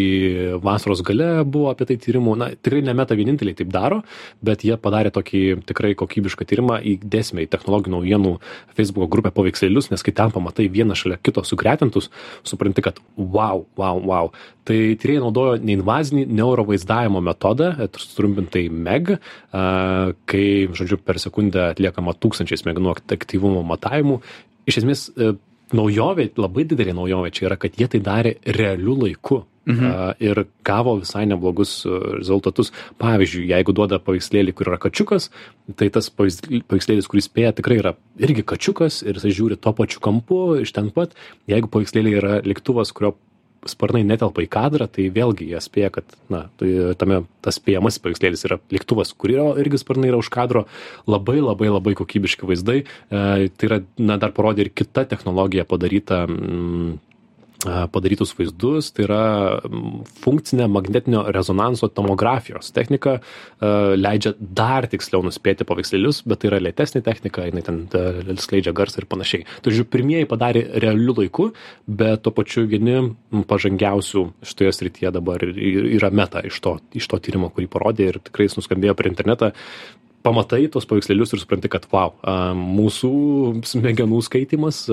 vasaros 0.64 1.02
gale 1.04 1.44
buvo 1.44 1.72
apie 1.72 1.88
tai 1.90 1.98
tyrimų. 2.00 2.36
Na, 2.40 2.50
tikrai 2.56 2.82
ne 2.86 2.96
meta 2.96 3.18
vieninteliai 3.18 3.58
taip 3.58 3.72
daro, 3.74 4.02
bet 4.44 4.64
jie 4.68 4.78
padarė 4.80 5.12
tokį 5.14 5.42
tikrai 5.68 5.92
kokybišką 6.00 6.48
tyrimą, 6.48 6.80
įdėsime 6.94 7.44
į 7.44 7.50
technologijų 7.52 7.96
naujienų 7.98 8.34
Facebook 8.78 9.12
grupę 9.12 9.34
paveikslėlius, 9.36 9.92
nes 9.92 10.06
kai 10.06 10.16
ten 10.16 10.32
pamatai 10.32 10.70
vieną 10.72 10.96
šalia 10.98 11.20
kito 11.20 11.44
sugretintus, 11.48 12.10
supranti, 12.48 12.86
kad 12.86 13.02
wow, 13.18 13.66
wow, 13.80 14.00
wow. 14.00 14.32
Tai 14.68 14.78
tyrėjai 15.02 15.24
naudojo 15.26 15.60
neinvazinį 15.66 16.28
neurovaizdavimo 16.38 17.22
metodą, 17.26 17.74
trumpintai 17.92 18.68
MEG, 18.72 19.16
a, 19.52 19.64
kai, 20.30 20.46
žodžiu, 20.72 21.02
per 21.02 21.20
sekundę 21.20 21.72
atliekama 21.72 22.16
tūkstančiai 22.16 22.62
smegenų 22.62 22.96
aktyvumo 23.02 23.66
matavimų. 23.68 24.22
Iš 24.70 24.84
esmės, 24.84 25.08
e, 25.18 25.34
naujovė, 25.78 26.32
labai 26.38 26.66
didelė 26.70 26.96
naujovė 26.98 27.32
čia 27.36 27.48
yra, 27.50 27.58
kad 27.62 27.78
jie 27.80 27.88
tai 27.92 28.04
darė 28.04 28.36
realiu 28.46 28.98
laiku. 29.00 29.46
Mhm. 29.62 29.86
Uh, 29.86 30.14
ir 30.18 30.40
gavo 30.66 30.96
visai 30.98 31.28
neblogus 31.30 31.84
rezultatus. 31.86 32.72
Pavyzdžiui, 32.98 33.44
jeigu 33.52 33.76
duoda 33.78 34.00
paveikslėlį, 34.02 34.56
kur 34.58 34.72
yra 34.72 34.80
kačiukas, 34.82 35.30
tai 35.78 35.92
tas 35.94 36.10
paveikslė- 36.10 36.64
paveikslėlis, 36.66 37.06
kuris 37.06 37.30
spėja, 37.30 37.54
tikrai 37.54 37.78
yra 37.78 37.92
irgi 38.18 38.42
kačiukas 38.42 39.04
ir 39.06 39.22
jis 39.22 39.38
žiūri 39.38 39.60
tuo 39.62 39.76
pačiu 39.78 40.02
kampu 40.02 40.40
iš 40.64 40.74
ten 40.74 40.90
pat. 40.90 41.14
Jeigu 41.46 41.70
paveikslėlį 41.70 42.16
yra 42.18 42.34
lėktuvas, 42.42 42.90
kurio 42.90 43.14
sparnai 43.70 44.02
netelpa 44.08 44.44
į 44.44 44.50
kadrą, 44.52 44.88
tai 44.90 45.08
vėlgi 45.14 45.52
jie 45.52 45.62
spėja, 45.62 45.92
kad 45.94 46.16
na, 46.34 46.46
tai 46.58 46.96
tame 47.00 47.22
tas 47.46 47.60
spėjamas 47.60 48.00
paveikslėlis 48.02 48.46
yra 48.48 48.58
lėktuvas, 48.74 49.14
kurio 49.14 49.52
irgi 49.62 49.82
sparnai 49.82 50.10
yra 50.10 50.22
už 50.22 50.32
kadro, 50.34 50.66
labai 51.10 51.40
labai 51.42 51.70
labai 51.70 51.94
kokybiški 52.00 52.50
vaizdai. 52.50 52.82
E, 52.82 53.50
tai 53.54 53.70
yra, 53.70 53.80
na, 54.02 54.18
dar 54.22 54.34
parodė 54.38 54.66
ir 54.66 54.74
kita 54.74 55.06
technologija 55.12 55.68
padaryta. 55.70 56.24
Mm, 56.26 56.98
padarytus 57.66 58.34
vaizdus, 58.38 58.92
tai 58.96 59.06
yra 59.06 59.24
funkcinė 60.24 60.68
magnetinio 60.72 61.24
rezonanso 61.34 61.90
tomografijos 61.92 62.72
technika, 62.76 63.20
leidžia 63.62 64.34
dar 64.40 64.88
tiksliau 64.92 65.24
nuspėti 65.26 65.68
paveikslėlius, 65.68 66.24
bet 66.30 66.42
tai 66.42 66.52
yra 66.52 66.62
lėtesnė 66.64 67.04
technika, 67.06 67.46
jinai 67.50 67.64
ten 67.66 67.84
skleidžia 68.42 68.74
garsą 68.78 69.04
ir 69.04 69.10
panašiai. 69.12 69.48
Tai 69.62 69.74
žiūrėjau, 69.74 69.92
pirmieji 69.94 70.30
padarė 70.32 70.66
realiu 70.84 71.16
laiku, 71.18 71.52
bet 71.88 72.26
tuo 72.26 72.34
pačiu 72.36 72.66
vieni 72.72 73.14
pažangiausių 73.50 74.26
šitoje 74.48 74.76
srityje 74.78 75.14
dabar 75.16 75.46
yra 75.46 76.12
meta 76.14 76.44
iš 76.48 76.62
to, 76.64 76.78
iš 76.98 77.10
to 77.12 77.22
tyrimo, 77.24 77.52
kurį 77.54 77.70
parodė 77.72 78.12
ir 78.12 78.22
tikrai 78.26 78.50
jis 78.50 78.58
nuskambėjo 78.62 78.98
per 78.98 79.12
internetą 79.12 79.54
pamatai 80.26 80.66
tos 80.72 80.88
paveikslėlius 80.90 81.36
ir 81.36 81.42
supranti, 81.44 81.72
kad 81.72 81.88
wow, 81.94 82.14
mūsų 82.58 83.12
smegenų 83.68 84.22
skaitimas, 84.26 84.84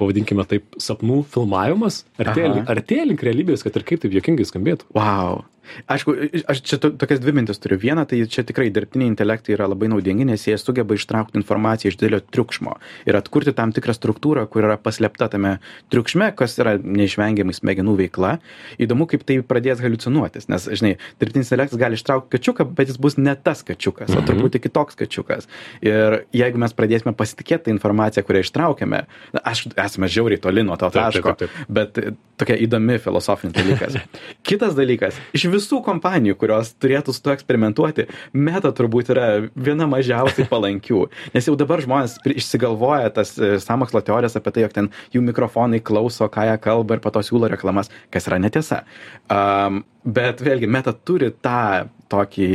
pavadinkime 0.00 0.46
taip, 0.48 0.64
sapnų 0.80 1.22
filmavimas, 1.32 2.02
artėja 2.20 3.06
link 3.08 3.24
realybės, 3.26 3.64
kad 3.66 3.76
ir 3.76 3.84
kaip 3.88 4.04
taip 4.04 4.14
jokingai 4.16 4.46
skambėtų. 4.48 4.88
Wow. 4.96 5.42
Aišku, 5.90 6.14
aš 6.50 6.62
čia 6.66 6.78
to, 6.82 6.92
tokias 7.00 7.20
dvi 7.22 7.34
mintis 7.36 7.60
turiu. 7.62 7.78
Viena, 7.80 8.04
tai 8.08 8.22
čia 8.30 8.44
tikrai 8.46 8.68
dirbtiniai 8.74 9.10
intelektai 9.12 9.54
yra 9.56 9.68
labai 9.70 9.90
naudingi, 9.92 10.26
nes 10.28 10.46
jie 10.46 10.56
sugeba 10.60 10.96
ištraukti 10.96 11.38
informaciją 11.40 11.92
iš 11.92 11.98
didelio 12.00 12.20
triukšmo 12.22 12.76
ir 13.08 13.18
atkurti 13.18 13.54
tam 13.56 13.74
tikrą 13.76 13.94
struktūrą, 13.96 14.46
kur 14.50 14.66
yra 14.66 14.78
paslėpta 14.80 15.30
tame 15.32 15.56
triukšme, 15.92 16.30
kas 16.38 16.58
yra 16.60 16.76
neišvengiamai 16.80 17.56
smegenų 17.56 17.96
veikla. 18.04 18.36
Įdomu, 18.80 19.08
kaip 19.10 19.24
tai 19.28 19.40
pradės 19.46 19.82
haliucinuotis, 19.84 20.48
nes, 20.52 20.68
žinai, 20.80 20.94
dirbtinis 21.22 21.50
intelektas 21.50 21.80
gali 21.80 21.98
ištraukti 21.98 22.34
kačiuką, 22.36 22.68
bet 22.76 22.92
jis 22.92 23.00
bus 23.00 23.18
ne 23.20 23.34
tas 23.36 23.64
kačiukas, 23.66 24.12
o 24.16 24.24
truputį 24.26 24.62
kitoks 24.66 24.98
kačiukas. 25.00 25.48
Ir 25.84 26.22
jeigu 26.36 26.60
mes 26.60 26.74
pradėsime 26.76 27.14
pasitikėti 27.16 27.68
tą 27.68 27.74
informaciją, 27.74 28.24
kurią 28.26 28.44
ištraukėme, 28.46 29.04
na, 29.36 29.44
aš 29.52 29.66
esame 29.74 30.10
žiauriai 30.10 30.40
toli 30.42 30.64
nuo 30.66 30.78
to 30.80 30.90
Taip, 30.90 31.14
taip, 31.14 31.20
taško, 31.20 31.34
taip, 31.40 31.54
taip. 31.54 31.72
bet 31.76 32.18
tokia 32.40 32.56
įdomi 32.64 32.96
filosofinis 33.02 33.54
dalykas. 33.56 33.98
Kitas 34.48 34.76
dalykas, 34.78 35.18
iš 35.36 35.46
visų 35.52 35.59
kompanijų, 35.84 36.36
kurios 36.40 36.72
turėtų 36.80 37.14
su 37.14 37.22
tuo 37.24 37.34
eksperimentuoti, 37.34 38.06
meta 38.32 38.72
turbūt 38.76 39.12
yra 39.14 39.28
viena 39.54 39.88
mažiausiai 39.90 40.48
palankių. 40.50 41.04
Nes 41.34 41.48
jau 41.48 41.56
dabar 41.58 41.82
žmonės 41.84 42.18
išsigalvoja 42.32 43.12
tas 43.16 43.34
e, 43.38 43.56
sąmokslo 43.62 44.02
teorijas 44.06 44.38
apie 44.38 44.54
tai, 44.54 44.64
jog 44.66 44.76
ten 44.76 44.90
jų 45.14 45.24
mikrofonai 45.28 45.82
klauso, 45.84 46.28
ką 46.32 46.48
jie 46.48 46.58
kalba 46.62 46.96
ir 46.96 47.04
po 47.04 47.12
to 47.14 47.24
siūlo 47.26 47.50
reklamas, 47.50 47.92
kas 48.14 48.28
yra 48.30 48.40
netiesa. 48.42 48.84
Um, 49.30 49.82
bet 50.04 50.40
vėlgi, 50.44 50.68
meta 50.70 50.94
turi 50.94 51.30
tą 51.44 51.90
tokį 52.10 52.48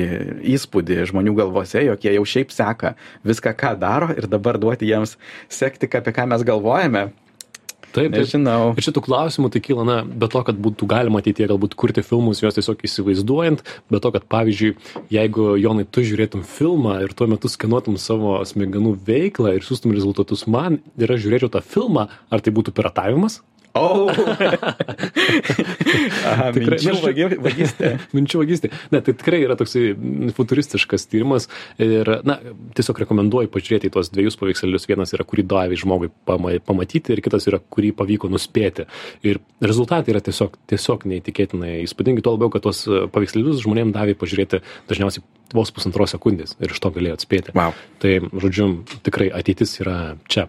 įspūdį 0.56 1.04
žmonių 1.12 1.36
galvose, 1.38 1.84
jog 1.86 2.02
jie 2.04 2.15
jau 2.18 2.26
šiaip 2.28 2.52
seka 2.52 2.96
viską, 3.28 3.54
ką 3.56 3.76
daro 3.80 4.10
ir 4.15 4.28
dabar 4.32 4.60
duoti 4.60 4.89
jiems 4.89 5.15
sekti, 5.52 5.88
apie 5.88 6.15
ką 6.15 6.28
mes 6.32 6.44
galvojame, 6.48 7.08
Taip, 7.95 8.12
taip. 8.12 8.17
Nežinau. 8.19 8.73
Ir 8.75 8.86
šitų 8.86 9.03
klausimų 9.05 9.49
tai 9.53 9.62
kyla, 9.63 9.86
na, 9.88 9.97
be 10.03 10.27
to, 10.31 10.41
kad 10.47 10.60
būtų 10.60 10.88
galima 10.91 11.21
ateityje 11.23 11.49
galbūt 11.53 11.77
kurti 11.79 12.03
filmus, 12.05 12.41
juos 12.43 12.58
tiesiog 12.58 12.84
įsivaizduojant, 12.88 13.63
be 13.91 14.01
to, 14.03 14.12
kad 14.15 14.27
pavyzdžiui, 14.31 14.75
jeigu 15.15 15.49
Jonai, 15.62 15.88
tu 15.88 16.03
žiūrėtum 16.05 16.43
filmą 16.47 16.99
ir 17.05 17.15
tuo 17.15 17.29
metu 17.31 17.51
skenuotum 17.51 17.99
savo 18.01 18.38
smegenų 18.47 18.95
veiklą 19.08 19.55
ir 19.55 19.65
siūstum 19.65 19.95
rezultatus 19.95 20.45
man 20.51 20.81
ir 20.99 21.15
aš 21.15 21.23
žiūrėčiau 21.25 21.53
tą 21.55 21.63
filmą, 21.63 22.10
ar 22.29 22.43
tai 22.43 22.55
būtų 22.55 22.75
piratavimas? 22.75 23.39
O, 23.75 24.07
Tikrai, 26.55 26.77
minčių 26.79 26.93
vagi- 27.03 27.38
vagystė. 27.43 27.89
Minčių 28.15 28.39
vagystė. 28.41 28.69
Ne, 28.93 29.01
tai 29.03 29.13
tikrai 29.17 29.41
yra 29.43 29.57
toksai 29.59 29.89
futuristiškas 30.38 31.07
tyrimas 31.11 31.49
ir, 31.81 32.07
na, 32.27 32.38
tiesiog 32.77 33.01
rekomenduoju 33.03 33.51
pažiūrėti 33.53 33.89
į 33.89 33.93
tuos 33.97 34.11
dviejus 34.13 34.39
paveikslelius. 34.39 34.88
Vienas 34.89 35.11
yra, 35.17 35.25
kurį 35.27 35.45
davė 35.51 35.79
žmogui 35.81 36.11
pama- 36.27 36.55
pamatyti 36.65 37.15
ir 37.15 37.23
kitas 37.25 37.49
yra, 37.51 37.59
kurį 37.59 37.91
pavyko 37.99 38.31
nuspėti. 38.31 38.88
Ir 39.27 39.41
rezultatai 39.63 40.15
yra 40.15 40.23
tiesiog, 40.23 40.55
tiesiog 40.71 41.07
neįtikėtinai 41.11 41.77
įspūdingi, 41.83 42.23
tuo 42.25 42.35
labiau, 42.38 42.53
kad 42.55 42.63
tuos 42.65 42.85
e, 42.88 43.05
paveikslelius 43.11 43.63
žmonėms 43.65 43.95
davė 43.95 44.15
pažiūrėti 44.21 44.63
dažniausiai 44.89 45.25
vos 45.55 45.71
pusantros 45.75 46.15
sekundės 46.15 46.55
ir 46.63 46.71
iš 46.73 46.79
to 46.83 46.91
galėjo 46.95 47.19
atspėti. 47.19 47.55
Wow. 47.55 47.75
Tai, 48.01 48.17
žodžiu, 48.33 48.71
tikrai 49.05 49.29
ateitis 49.35 49.77
yra 49.83 50.15
čia. 50.31 50.47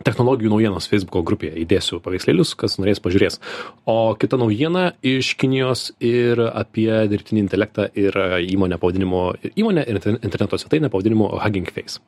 Technologijų 0.00 0.48
naujienos 0.54 0.88
Facebook'o 0.88 1.20
grupėje 1.28 1.58
įdėsiu 1.64 1.98
paveikslėlius, 2.04 2.54
kas 2.56 2.78
norės 2.80 3.02
pažiūrės. 3.04 3.36
O 3.84 4.14
kita 4.16 4.38
naujiena 4.40 4.94
iš 5.04 5.34
Kinijos 5.40 5.90
ir 6.00 6.40
apie 6.48 6.88
dirbtinį 7.12 7.44
intelektą 7.44 7.90
ir 7.92 8.16
įmonę 8.48 8.80
pavadinimu, 8.80 9.24
įmonę 9.52 9.84
ir 9.84 10.00
inter- 10.00 10.16
interneto 10.22 10.60
svetainę 10.60 10.88
pavadinimu 10.92 11.34
Hugging 11.36 11.68
Face. 11.68 12.00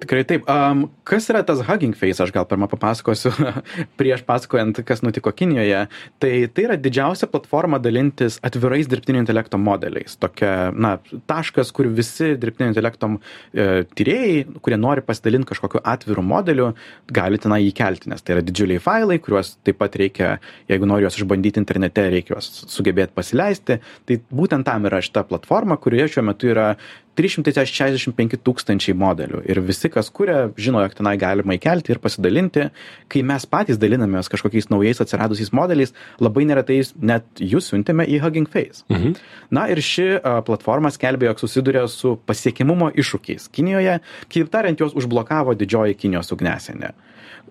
Tikrai 0.00 0.22
taip. 0.24 0.46
Um, 0.48 0.86
kas 1.04 1.26
yra 1.32 1.42
tas 1.46 1.60
Hugging 1.66 1.96
Face, 1.98 2.22
aš 2.22 2.32
gal 2.32 2.46
pirmą 2.48 2.68
papasakosiu, 2.70 3.32
prieš 4.00 4.22
pasakojant, 4.28 4.80
kas 4.86 5.02
nutiko 5.04 5.32
Kinijoje. 5.36 5.82
Tai 6.22 6.32
tai 6.54 6.64
yra 6.64 6.76
didžiausia 6.80 7.28
platforma 7.30 7.80
dalintis 7.82 8.38
atvirais 8.46 8.88
dirbtinio 8.88 9.20
intelekto 9.20 9.60
modeliais. 9.60 10.16
Tokia, 10.20 10.70
na, 10.72 10.94
taškas, 11.30 11.72
kur 11.76 11.90
visi 11.92 12.32
dirbtinio 12.40 12.70
intelekto 12.72 13.10
e, 13.12 13.84
tyrėjai, 13.98 14.60
kurie 14.64 14.78
nori 14.80 15.04
pasidalinti 15.04 15.50
kažkokiu 15.50 15.82
atviru 15.92 16.24
modeliu, 16.24 16.70
gali 17.12 17.40
tenai 17.42 17.60
įkelti, 17.68 18.08
nes 18.12 18.24
tai 18.24 18.38
yra 18.38 18.46
didžiuliai 18.46 18.80
failai, 18.82 19.20
kuriuos 19.20 19.56
taip 19.66 19.80
pat 19.82 20.00
reikia, 20.00 20.32
jeigu 20.70 20.88
nori 20.88 21.04
juos 21.04 21.20
išbandyti 21.20 21.60
internete, 21.60 22.06
reikia 22.14 22.36
juos 22.36 22.50
sugebėti 22.72 23.16
pasileisti. 23.16 23.80
Tai 24.08 24.20
būtent 24.32 24.68
tam 24.68 24.88
yra 24.88 25.02
šita 25.04 25.26
platforma, 25.28 25.76
kurioje 25.80 26.16
šiuo 26.16 26.26
metu 26.30 26.50
yra 26.54 26.70
365 27.18 28.38
tūkstančiai 28.46 28.94
modelių 28.98 29.42
ir 29.50 29.60
visi, 29.66 29.90
kas 29.92 30.10
kuria, 30.14 30.48
žino, 30.60 30.82
jog 30.84 30.94
tenai 30.98 31.16
galima 31.20 31.56
įkelti 31.56 31.94
ir 31.94 32.00
pasidalinti. 32.02 32.68
Kai 33.10 33.22
mes 33.26 33.46
patys 33.50 33.80
dalinamės 33.82 34.30
kažkokiais 34.32 34.70
naujais 34.70 35.02
atsiradusiais 35.02 35.52
modeliais, 35.56 35.94
labai 36.22 36.46
neretai 36.48 36.80
net 37.02 37.42
jūs 37.42 37.72
siuntėme 37.72 38.06
į 38.06 38.22
Hugging 38.24 38.50
Face. 38.50 38.84
Mhm. 38.92 39.16
Na 39.50 39.66
ir 39.72 39.82
ši 39.84 40.08
platforma 40.46 40.92
skelbė, 40.94 41.30
jog 41.30 41.42
susiduria 41.42 41.86
su 41.90 42.16
pasiekimumo 42.26 42.92
iššūkiais. 42.94 43.50
Kinijoje, 43.52 43.98
kitaip 44.28 44.52
tariant, 44.52 44.80
juos 44.80 44.96
užblokavo 44.98 45.56
didžioji 45.58 45.98
Kinijos 46.00 46.30
ugnesenė. 46.34 46.94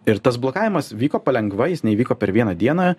Ir 0.09 0.21
tas 0.23 0.39
blokavimas 0.41 0.93
vyko 0.95 1.19
palengva, 1.21 1.67
jis 1.69 1.83
neįvyko 1.85 2.15
per 2.17 2.31
vieną 2.33 2.55
dieną, 2.57 2.93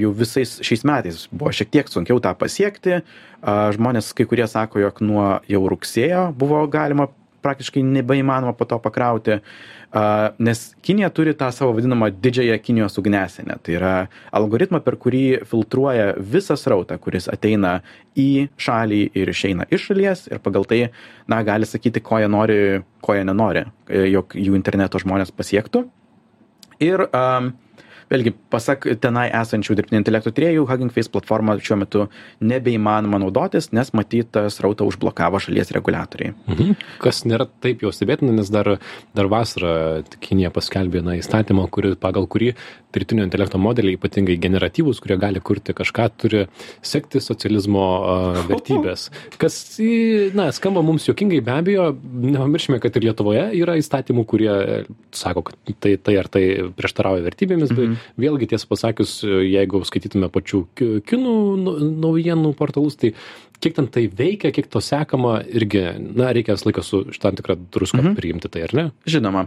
jau 0.00 0.12
visais 0.16 0.54
šiais 0.64 0.84
metais 0.88 1.26
buvo 1.32 1.52
šiek 1.52 1.72
tiek 1.74 1.90
sunkiau 1.92 2.22
tą 2.22 2.32
pasiekti. 2.38 3.02
Žmonės, 3.42 4.12
kai 4.16 4.28
kurie 4.30 4.46
sako, 4.48 4.80
jog 4.84 5.02
nuo 5.04 5.26
jau 5.50 5.64
rugsėjo 5.72 6.30
buvo 6.38 6.62
galima 6.72 7.10
praktiškai 7.42 7.82
nebeįmanoma 7.82 8.54
po 8.56 8.66
to 8.70 8.78
pakrauti, 8.82 9.40
nes 10.38 10.60
Kinija 10.82 11.10
turi 11.12 11.34
tą 11.36 11.50
savo 11.52 11.74
vadinamą 11.76 12.08
didžiąją 12.22 12.58
Kinijos 12.62 12.98
ugnesenę. 12.98 13.58
Tai 13.62 13.74
yra 13.76 13.94
algoritmą, 14.32 14.80
per 14.84 14.96
kurį 15.02 15.42
filtruoja 15.48 16.12
visą 16.16 16.56
srautą, 16.56 16.96
kuris 17.02 17.28
ateina 17.32 17.80
į 18.18 18.46
šalį 18.62 19.02
ir 19.18 19.32
išeina 19.34 19.66
iš 19.70 19.90
šalies 19.90 20.28
ir 20.30 20.40
pagal 20.44 20.68
tai, 20.70 20.84
na, 21.28 21.42
gali 21.42 21.68
sakyti, 21.68 22.00
ko 22.04 22.22
jie 22.22 22.30
nori, 22.30 22.60
ko 23.02 23.18
jie 23.18 23.26
nenori, 23.26 23.66
jog 24.14 24.38
jų 24.38 24.56
interneto 24.58 25.02
žmonės 25.02 25.34
pasiektų. 25.34 25.84
Ir 26.82 27.04
um, 27.14 27.52
vėlgi, 28.12 28.34
pasak 28.52 28.86
tenai 29.02 29.28
esančių 29.42 29.76
dirbtinio 29.78 30.02
intelekto 30.02 30.32
tyrėjų, 30.34 30.66
Hugging 30.68 30.92
Face 30.94 31.10
platforma 31.12 31.56
šiuo 31.60 31.78
metu 31.82 32.06
nebeįmanoma 32.44 33.20
naudotis, 33.22 33.70
nes 33.76 33.92
matytas 33.96 34.60
rautą 34.64 34.86
užblokavo 34.90 35.40
šalies 35.42 35.72
reguliatoriai. 35.76 36.34
Mhm. 36.50 36.76
Kas 37.02 37.24
nėra 37.28 37.48
taip 37.64 37.84
jau 37.84 37.92
stebėtina, 37.94 38.34
nes 38.36 38.50
dar, 38.52 38.76
dar 39.16 39.30
vasarą 39.32 39.74
Kinija 40.22 40.52
paskelbė 40.54 41.02
na, 41.04 41.16
įstatymą, 41.20 41.68
kuri, 41.72 41.94
pagal 42.00 42.28
kurį 42.30 42.52
dirbtinio 42.92 43.24
intelekto 43.26 43.60
modeliai, 43.62 43.96
ypatingai 43.96 44.36
generatyvūs, 44.42 45.00
kurie 45.02 45.16
gali 45.20 45.40
kurti 45.44 45.74
kažką, 45.76 46.08
turi 46.20 46.44
sekti 46.84 47.22
socializmo 47.24 47.84
uh, 47.84 48.40
vertybės. 48.50 49.08
Kas, 49.42 49.58
na, 50.36 50.50
skamba 50.54 50.82
mums 50.84 51.08
juokingai, 51.08 51.40
be 51.44 51.54
abejo, 51.54 51.88
nepamiršime, 52.02 52.80
kad 52.82 52.96
ir 52.98 53.08
Lietuvoje 53.08 53.46
yra 53.58 53.78
įstatymų, 53.80 54.26
kurie 54.28 54.50
e, 54.52 54.76
sako, 55.16 55.46
kad 55.48 55.74
tai, 55.82 55.96
tai 55.96 56.18
ar 56.20 56.28
tai 56.32 56.44
prieštarauja 56.76 57.24
vertybėmis, 57.24 57.72
bet 57.76 58.01
vėlgi 58.20 58.48
tiesą 58.52 58.68
pasakius, 58.70 59.18
jeigu 59.24 59.82
skaitytume 59.88 60.28
pačių 60.32 60.62
ki- 60.78 60.90
kinų 61.08 61.34
naujienų 62.02 62.54
portalus, 62.58 62.96
tai 63.00 63.12
kiek 63.62 63.76
ten 63.76 63.86
tai 63.92 64.04
veikia, 64.10 64.50
kiek 64.54 64.66
to 64.70 64.80
sekama, 64.82 65.36
irgi, 65.46 65.84
na, 66.18 66.32
reikia 66.34 66.56
visą 66.56 66.68
laiką 66.68 66.82
su 66.84 67.02
tam 67.22 67.36
tikrą 67.38 67.56
druską 67.74 68.00
mhm. 68.00 68.16
priimti 68.18 68.50
tai, 68.52 68.64
ar 68.66 68.74
ne? 68.76 68.84
Žinoma. 69.08 69.44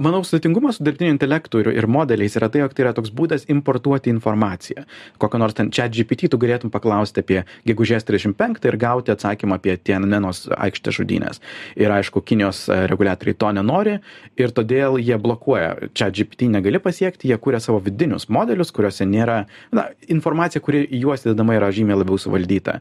Manau, 0.00 0.22
sudėtingumas 0.26 0.78
su 0.78 0.86
dirbtiniu 0.86 1.12
intelektu 1.12 1.60
ir, 1.62 1.70
ir 1.76 1.88
modeliais 1.90 2.36
yra 2.38 2.48
tai, 2.52 2.62
jog 2.64 2.74
tai 2.76 2.86
yra 2.86 2.94
toks 2.96 3.12
būdas 3.14 3.44
importuoti 3.52 4.12
informaciją. 4.12 4.86
Kokio 5.20 5.40
nors 5.42 5.56
ten 5.58 5.72
čia 5.74 5.88
GPT 5.92 6.30
tu 6.32 6.40
galėtum 6.40 6.72
paklausti 6.72 7.24
apie 7.24 7.42
gegužės 7.68 8.06
35 8.08 8.68
ir 8.70 8.78
gauti 8.80 9.12
atsakymą 9.12 9.58
apie 9.60 9.76
Tianmenos 9.76 10.46
aikštės 10.56 11.00
žudynės. 11.00 11.42
Ir 11.78 11.92
aišku, 11.92 12.22
Kinijos 12.24 12.64
e, 12.72 12.80
reguliatoriai 12.90 13.36
to 13.38 13.52
nenori 13.56 13.98
ir 14.40 14.54
todėl 14.56 14.98
jie 15.02 15.18
blokuoja. 15.20 15.90
Čia 15.96 16.10
GPT 16.14 16.48
negali 16.52 16.80
pasiekti, 16.82 17.28
jie 17.30 17.38
kūrė 17.40 17.60
savo 17.62 17.82
vidinius 17.84 18.28
modelius, 18.32 18.72
kuriuose 18.74 19.06
nėra, 19.08 19.42
na, 19.74 19.88
informacija, 20.08 20.62
kuri 20.64 20.84
juos 21.00 21.26
įdedama 21.26 21.56
yra 21.58 21.70
žymiai 21.74 22.00
labiau 22.00 22.18
suvaldyta. 22.20 22.78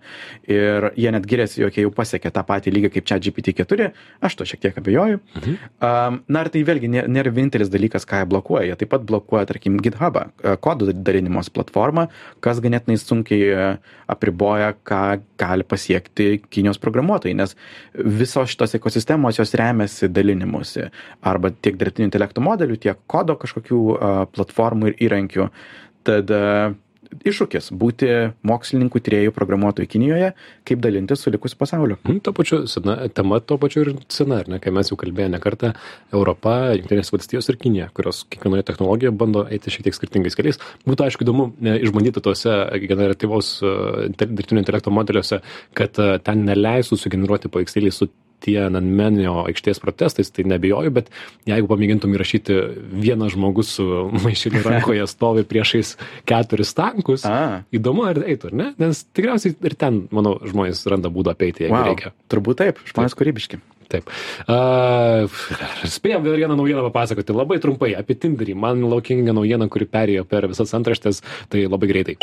Ir 0.47 0.76
jie 0.95 1.11
net 1.13 1.25
giriasi, 1.29 1.61
jog 1.63 1.75
jie 1.77 1.85
jau 1.85 1.91
pasiekė 1.93 2.31
tą 2.33 2.43
patį 2.47 2.73
lygį 2.75 2.91
kaip 2.95 3.07
čia 3.09 3.19
GPT-4, 3.23 3.89
aš 4.23 4.37
to 4.39 4.47
šiek 4.49 4.63
tiek 4.65 4.79
abejoju. 4.81 5.19
Mhm. 5.37 5.57
Um, 5.81 6.19
na 6.27 6.43
ir 6.45 6.51
tai 6.53 6.63
vėlgi 6.67 6.89
nė- 6.93 7.05
nėra 7.11 7.33
vienintelis 7.33 7.71
dalykas, 7.73 8.07
ką 8.07 8.21
jie 8.21 8.29
blokuoja. 8.31 8.67
Jie 8.71 8.77
taip 8.81 8.91
pat 8.93 9.05
blokuoja, 9.07 9.47
tarkim, 9.49 9.77
GitHubą, 9.83 10.27
e, 10.43 10.55
kodų 10.63 10.91
dalinimos 10.93 11.49
platformą, 11.53 12.07
kas 12.43 12.61
ganėtinai 12.63 12.97
sunkiai 13.01 13.51
e, 13.51 13.67
apriboja, 14.07 14.73
ką 14.87 15.03
gali 15.37 15.63
pasiekti 15.67 16.41
Kinijos 16.49 16.79
programuotojai, 16.81 17.35
nes 17.37 17.55
visos 17.93 18.49
šitos 18.53 18.75
ekosistemos 18.79 19.37
jos 19.39 19.53
remiasi 19.57 20.09
dalinimuose 20.09 20.89
arba 21.21 21.51
tiek 21.51 21.77
dirbtinio 21.77 22.07
intelekto 22.09 22.41
modelių, 22.43 22.79
tiek 22.81 22.99
kodo 23.07 23.37
kažkokių 23.39 23.81
a, 23.97 24.11
platformų 24.31 24.91
ir 24.93 25.07
įrankių. 25.07 25.49
Tad 26.07 26.31
a, 26.31 26.73
iššūkis 27.27 27.71
būti 27.77 28.09
mokslininkų, 28.47 29.01
tyriejų, 29.03 29.33
programuotojų 29.35 29.89
Kinijoje, 29.91 30.31
kaip 30.67 30.81
dalintis 30.83 31.23
su 31.23 31.33
likusiu 31.33 31.59
pasauliu. 31.59 31.97
Mm, 32.03 32.21
Tuo 32.25 32.33
pačiu, 32.35 32.61
sena, 32.69 32.97
tema 33.13 33.39
tuo 33.39 33.57
pačiu 33.61 33.85
ir 33.85 33.93
sena, 34.13 34.41
ar 34.43 34.51
ne, 34.51 34.59
kai 34.63 34.73
mes 34.75 34.91
jau 34.91 34.97
kalbėjome 34.99 35.35
ne 35.35 35.41
kartą, 35.43 35.73
Europa, 36.13 36.57
Junktinės 36.77 37.11
valstijos 37.13 37.49
ir 37.51 37.59
Kinija, 37.61 37.89
kurios 37.97 38.23
kiekvienoje 38.31 38.67
technologijoje 38.67 39.15
bando 39.17 39.45
eiti 39.53 39.73
šiek 39.73 39.87
tiek 39.87 39.97
skirtingais 39.97 40.37
keliais. 40.37 40.61
Būtų 40.87 41.07
aišku 41.07 41.25
įdomu 41.25 41.49
e, 41.61 41.77
išbandyti 41.87 42.23
tuose 42.23 42.53
generatyvaus 42.83 43.57
e, 43.61 43.73
dirbtinio 44.17 44.63
intelekto 44.63 44.93
modeliuose, 44.93 45.41
kad 45.77 46.01
e, 46.01 46.13
ten 46.23 46.45
neleistų 46.47 46.99
sugeneruoti 47.01 47.51
paveikslėlį 47.53 47.93
su 47.95 48.09
Tiananmenio 48.45 49.39
aikštės 49.49 49.79
protestais, 49.81 50.29
tai 50.29 50.43
nebejoju, 50.47 50.91
bet 50.93 51.07
jeigu 51.49 51.69
pamėgintum 51.71 52.13
įrašyti 52.13 52.57
vieną 53.01 53.31
žmogus 53.33 53.71
su 53.79 53.85
maišeliu 54.25 54.61
rankoje 54.65 55.07
stovi 55.09 55.45
priešais 55.47 55.95
keturis 56.29 56.73
tankus, 56.77 57.25
A. 57.25 57.63
įdomu 57.73 58.05
ar 58.09 58.21
eitų, 58.21 58.51
ar 58.51 58.59
ne? 58.61 58.67
Nes 58.81 59.05
tikriausiai 59.17 59.55
ir 59.57 59.75
ten, 59.79 60.03
manau, 60.13 60.37
žmonės 60.45 60.83
randa 60.91 61.09
būdą 61.13 61.33
apeiti, 61.33 61.65
jeigu 61.65 61.75
Wow. 61.77 61.89
reikia. 61.89 62.13
Turbūt 62.29 62.61
taip, 62.61 62.83
žmonės 62.93 63.17
kūrybiški. 63.17 63.59
Taip. 63.87 64.09
Uh, 64.51 65.31
spėjom 65.87 66.25
dar 66.27 66.35
vieną 66.35 66.57
naujieną 66.59 66.83
papasakoti, 66.89 67.31
labai 67.31 67.55
trumpai 67.63 67.93
apie 67.95 68.17
Tinderį. 68.19 68.55
Man 68.59 68.83
laukinga 68.91 69.31
naujiena, 69.37 69.69
kuri 69.71 69.87
perėjo 69.87 70.25
per 70.27 70.49
visas 70.51 70.75
antraštės, 70.75 71.23
tai 71.47 71.63
labai 71.71 71.87
greitai. 71.93 72.17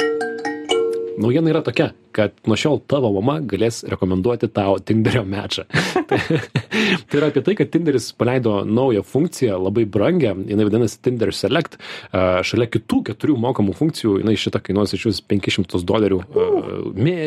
Naujiena 1.18 1.50
yra 1.52 1.62
tokia, 1.62 1.90
kad 2.14 2.34
nuo 2.48 2.56
šiol 2.58 2.80
tavo 2.90 3.10
mama 3.14 3.36
galės 3.46 3.82
rekomenduoti 3.90 4.48
tau 4.54 4.76
Tinderio 4.82 5.22
mečą. 5.28 5.64
tai, 6.10 6.18
tai 6.18 7.20
yra 7.20 7.30
apie 7.30 7.42
tai, 7.46 7.54
kad 7.58 7.70
Tinderis 7.70 8.10
paleido 8.18 8.56
naują 8.66 9.04
funkciją, 9.06 9.60
labai 9.62 9.86
brangią, 9.86 10.34
jinai 10.50 10.66
vadinasi 10.68 11.00
Tinder 11.04 11.34
Select. 11.34 11.78
Uh, 11.78 12.42
šalia 12.46 12.68
kitų 12.70 13.02
keturių 13.10 13.38
mokamų 13.46 13.76
funkcijų, 13.78 14.18
jinai 14.24 14.36
šitą 14.40 14.62
kainuos 14.64 14.96
iš 14.96 15.08
vis 15.12 15.22
500 15.34 15.86
dolerių 15.86 16.20
uh, 16.24 16.70
mė, 16.98 17.18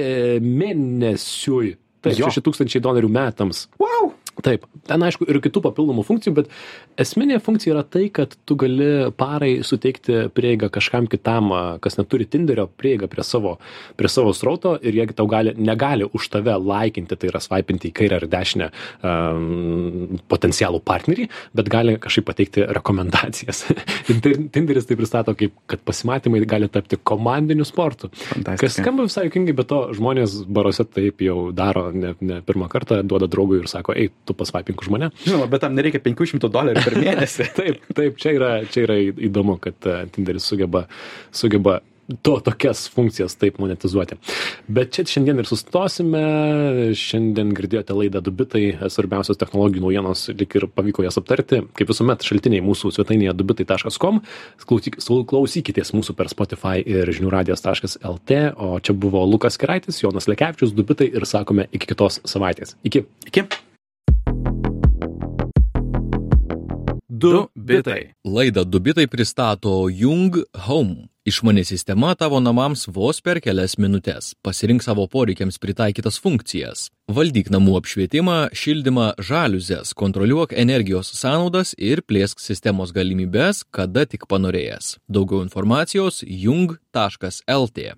mėnesiui. 0.43 1.77
Tai 2.03 2.13
Jo. 2.13 2.29
6000 2.31 2.83
dolerių 2.83 3.09
metams. 3.11 3.65
Wow! 3.81 4.13
Taip. 4.45 4.65
Ten 4.87 5.03
aišku 5.03 5.25
ir 5.29 5.39
kitų 5.43 5.61
papildomų 5.65 6.03
funkcijų 6.07 6.33
bet 6.37 6.51
esminė 6.99 7.39
funkcija 7.43 7.73
yra 7.75 7.83
tai 7.83 8.07
kad 8.13 8.35
tu 8.47 8.57
gali 8.59 9.09
parai 9.17 9.51
suteikti 9.65 10.27
prieigą 10.35 10.69
kažkam 10.73 11.07
kitam 11.11 11.51
kas 11.83 11.97
neturi 11.99 12.27
tinderio 12.29 12.67
prieigą 12.69 13.09
prie 13.11 13.25
savo 13.25 13.57
prie 13.97 14.11
savo 14.11 14.33
srauto 14.37 14.75
ir 14.81 14.97
jie 14.97 15.07
tau 15.17 15.27
gali 15.31 15.53
negali 15.57 16.07
už 16.07 16.29
tave 16.33 16.55
laikinti 16.57 17.17
tai 17.17 17.31
yra 17.31 17.41
svaipinti 17.43 17.91
į 17.91 17.95
kairę 17.97 18.19
ar 18.21 18.27
dešinę 18.31 18.69
am, 19.07 20.19
potencialų 20.29 20.81
partnerį 20.85 21.27
bet 21.57 21.71
gali 21.71 21.97
kažkaip 22.01 22.27
pateikti 22.27 22.65
rekomendacijas. 22.77 23.65
Tinderis 24.53 24.87
tai 24.89 24.97
pristato 24.99 25.35
kaip 25.37 25.55
kad 25.69 25.81
pasimatymai 25.87 26.43
gali 26.49 26.69
tapti 26.71 26.99
komandiniu 26.99 27.65
sportu. 27.67 28.11
Kas 28.59 28.77
skamba 28.77 29.07
visai 29.07 29.27
juokingai 29.27 29.55
bet 29.57 29.69
to 29.71 29.81
žmonės 29.97 30.39
baruose 30.45 30.85
taip 30.87 31.23
jau 31.25 31.49
daro 31.55 31.89
ne 31.91 32.13
ne 32.21 32.41
pirmą 32.45 32.69
kartą 32.71 33.01
duoda 33.07 33.27
draugui 33.31 33.61
ir 33.61 33.69
sako 33.71 33.95
ei 33.97 34.09
tu 34.27 34.37
pasvaipink 34.37 34.83
už 34.83 34.91
mane. 34.93 35.11
Žinoma, 35.25 35.49
bet 35.51 35.65
tam 35.65 35.77
nereikia 35.77 36.03
500 36.03 36.51
dolerių 36.53 36.85
per 36.85 36.97
mėnesį. 37.01 37.51
taip 37.59 37.93
taip 37.97 38.21
čia 38.21 38.37
yra 38.37 38.53
čia 38.71 38.87
yra 38.87 38.99
įdomu 39.01 39.59
kad 39.63 39.87
e, 39.87 39.99
tinderis 40.13 40.47
sugeba 40.47 40.85
sugeba 41.35 41.79
to 42.21 42.39
tokias 42.39 42.87
funkcijas 42.89 43.35
taip 43.35 43.59
monetizuoti. 43.59 44.15
Bet 44.71 44.93
čia 44.95 45.03
šiandien 45.11 45.41
ir 45.41 45.49
sustosime. 45.49 46.21
Šiandien 46.97 47.51
girdėjote 47.55 47.95
laidą 47.97 48.21
du 48.23 48.31
bitai 48.35 48.63
svarbiausios 48.91 49.39
technologijų 49.39 49.83
naujienos 49.83 50.27
lyg 50.31 50.57
ir 50.59 50.67
pavyko 50.71 51.03
jas 51.05 51.19
aptarti. 51.19 51.61
Kaip 51.77 51.91
visuomet 51.91 52.25
šaltiniai 52.27 52.63
mūsų 52.65 52.93
svetainėje 52.95 53.35
dubitai 53.37 53.67
klausyk 54.67 54.99
klausykitės 55.27 55.93
mūsų 55.95 56.15
per 56.17 56.31
spotify 56.31 56.79
ir 56.81 57.11
žinių 57.11 57.31
radijas 57.33 57.63
taškas 57.65 57.99
lt 58.05 58.39
o 58.55 58.77
čia 58.79 58.95
buvo 58.95 59.23
lukas 59.27 59.59
keraitis 59.59 60.01
jonas 60.03 60.29
lekevičius 60.31 60.75
du 60.75 60.87
bitai 60.87 61.11
ir 61.11 61.27
sakome 61.27 61.67
iki 61.71 61.91
kitos 61.91 62.21
savaitės. 62.27 62.77
Iki. 62.87 63.05
Iki. 63.31 63.47
Du 67.19 67.47
bitai. 67.55 68.13
Laidą 68.25 68.63
Dubitai 68.63 69.07
pristato 69.07 69.89
Jung 69.89 70.35
Home. 70.67 71.07
Išmani 71.25 71.63
sistema 71.65 72.15
tavo 72.15 72.39
namams 72.39 72.85
vos 72.87 73.21
per 73.25 73.39
kelias 73.41 73.73
minutės. 73.81 74.35
Pasirink 74.45 74.85
savo 74.85 75.07
poreikiams 75.09 75.57
pritaikytas 75.63 76.19
funkcijas. 76.21 76.85
Valdyk 77.09 77.49
namų 77.55 77.73
apšvietimą, 77.79 78.37
šildymą, 78.53 79.07
žaliuzės, 79.29 79.95
kontroliuok 79.97 80.53
energijos 80.53 81.09
sąnaudas 81.17 81.73
ir 81.77 82.03
plėsk 82.05 82.43
sistemos 82.43 82.93
galimybės, 82.93 83.63
kada 83.71 84.05
tik 84.05 84.27
panorėjęs. 84.29 84.97
Daugiau 85.09 85.41
informacijos 85.47 86.21
jung.lt. 86.21 87.93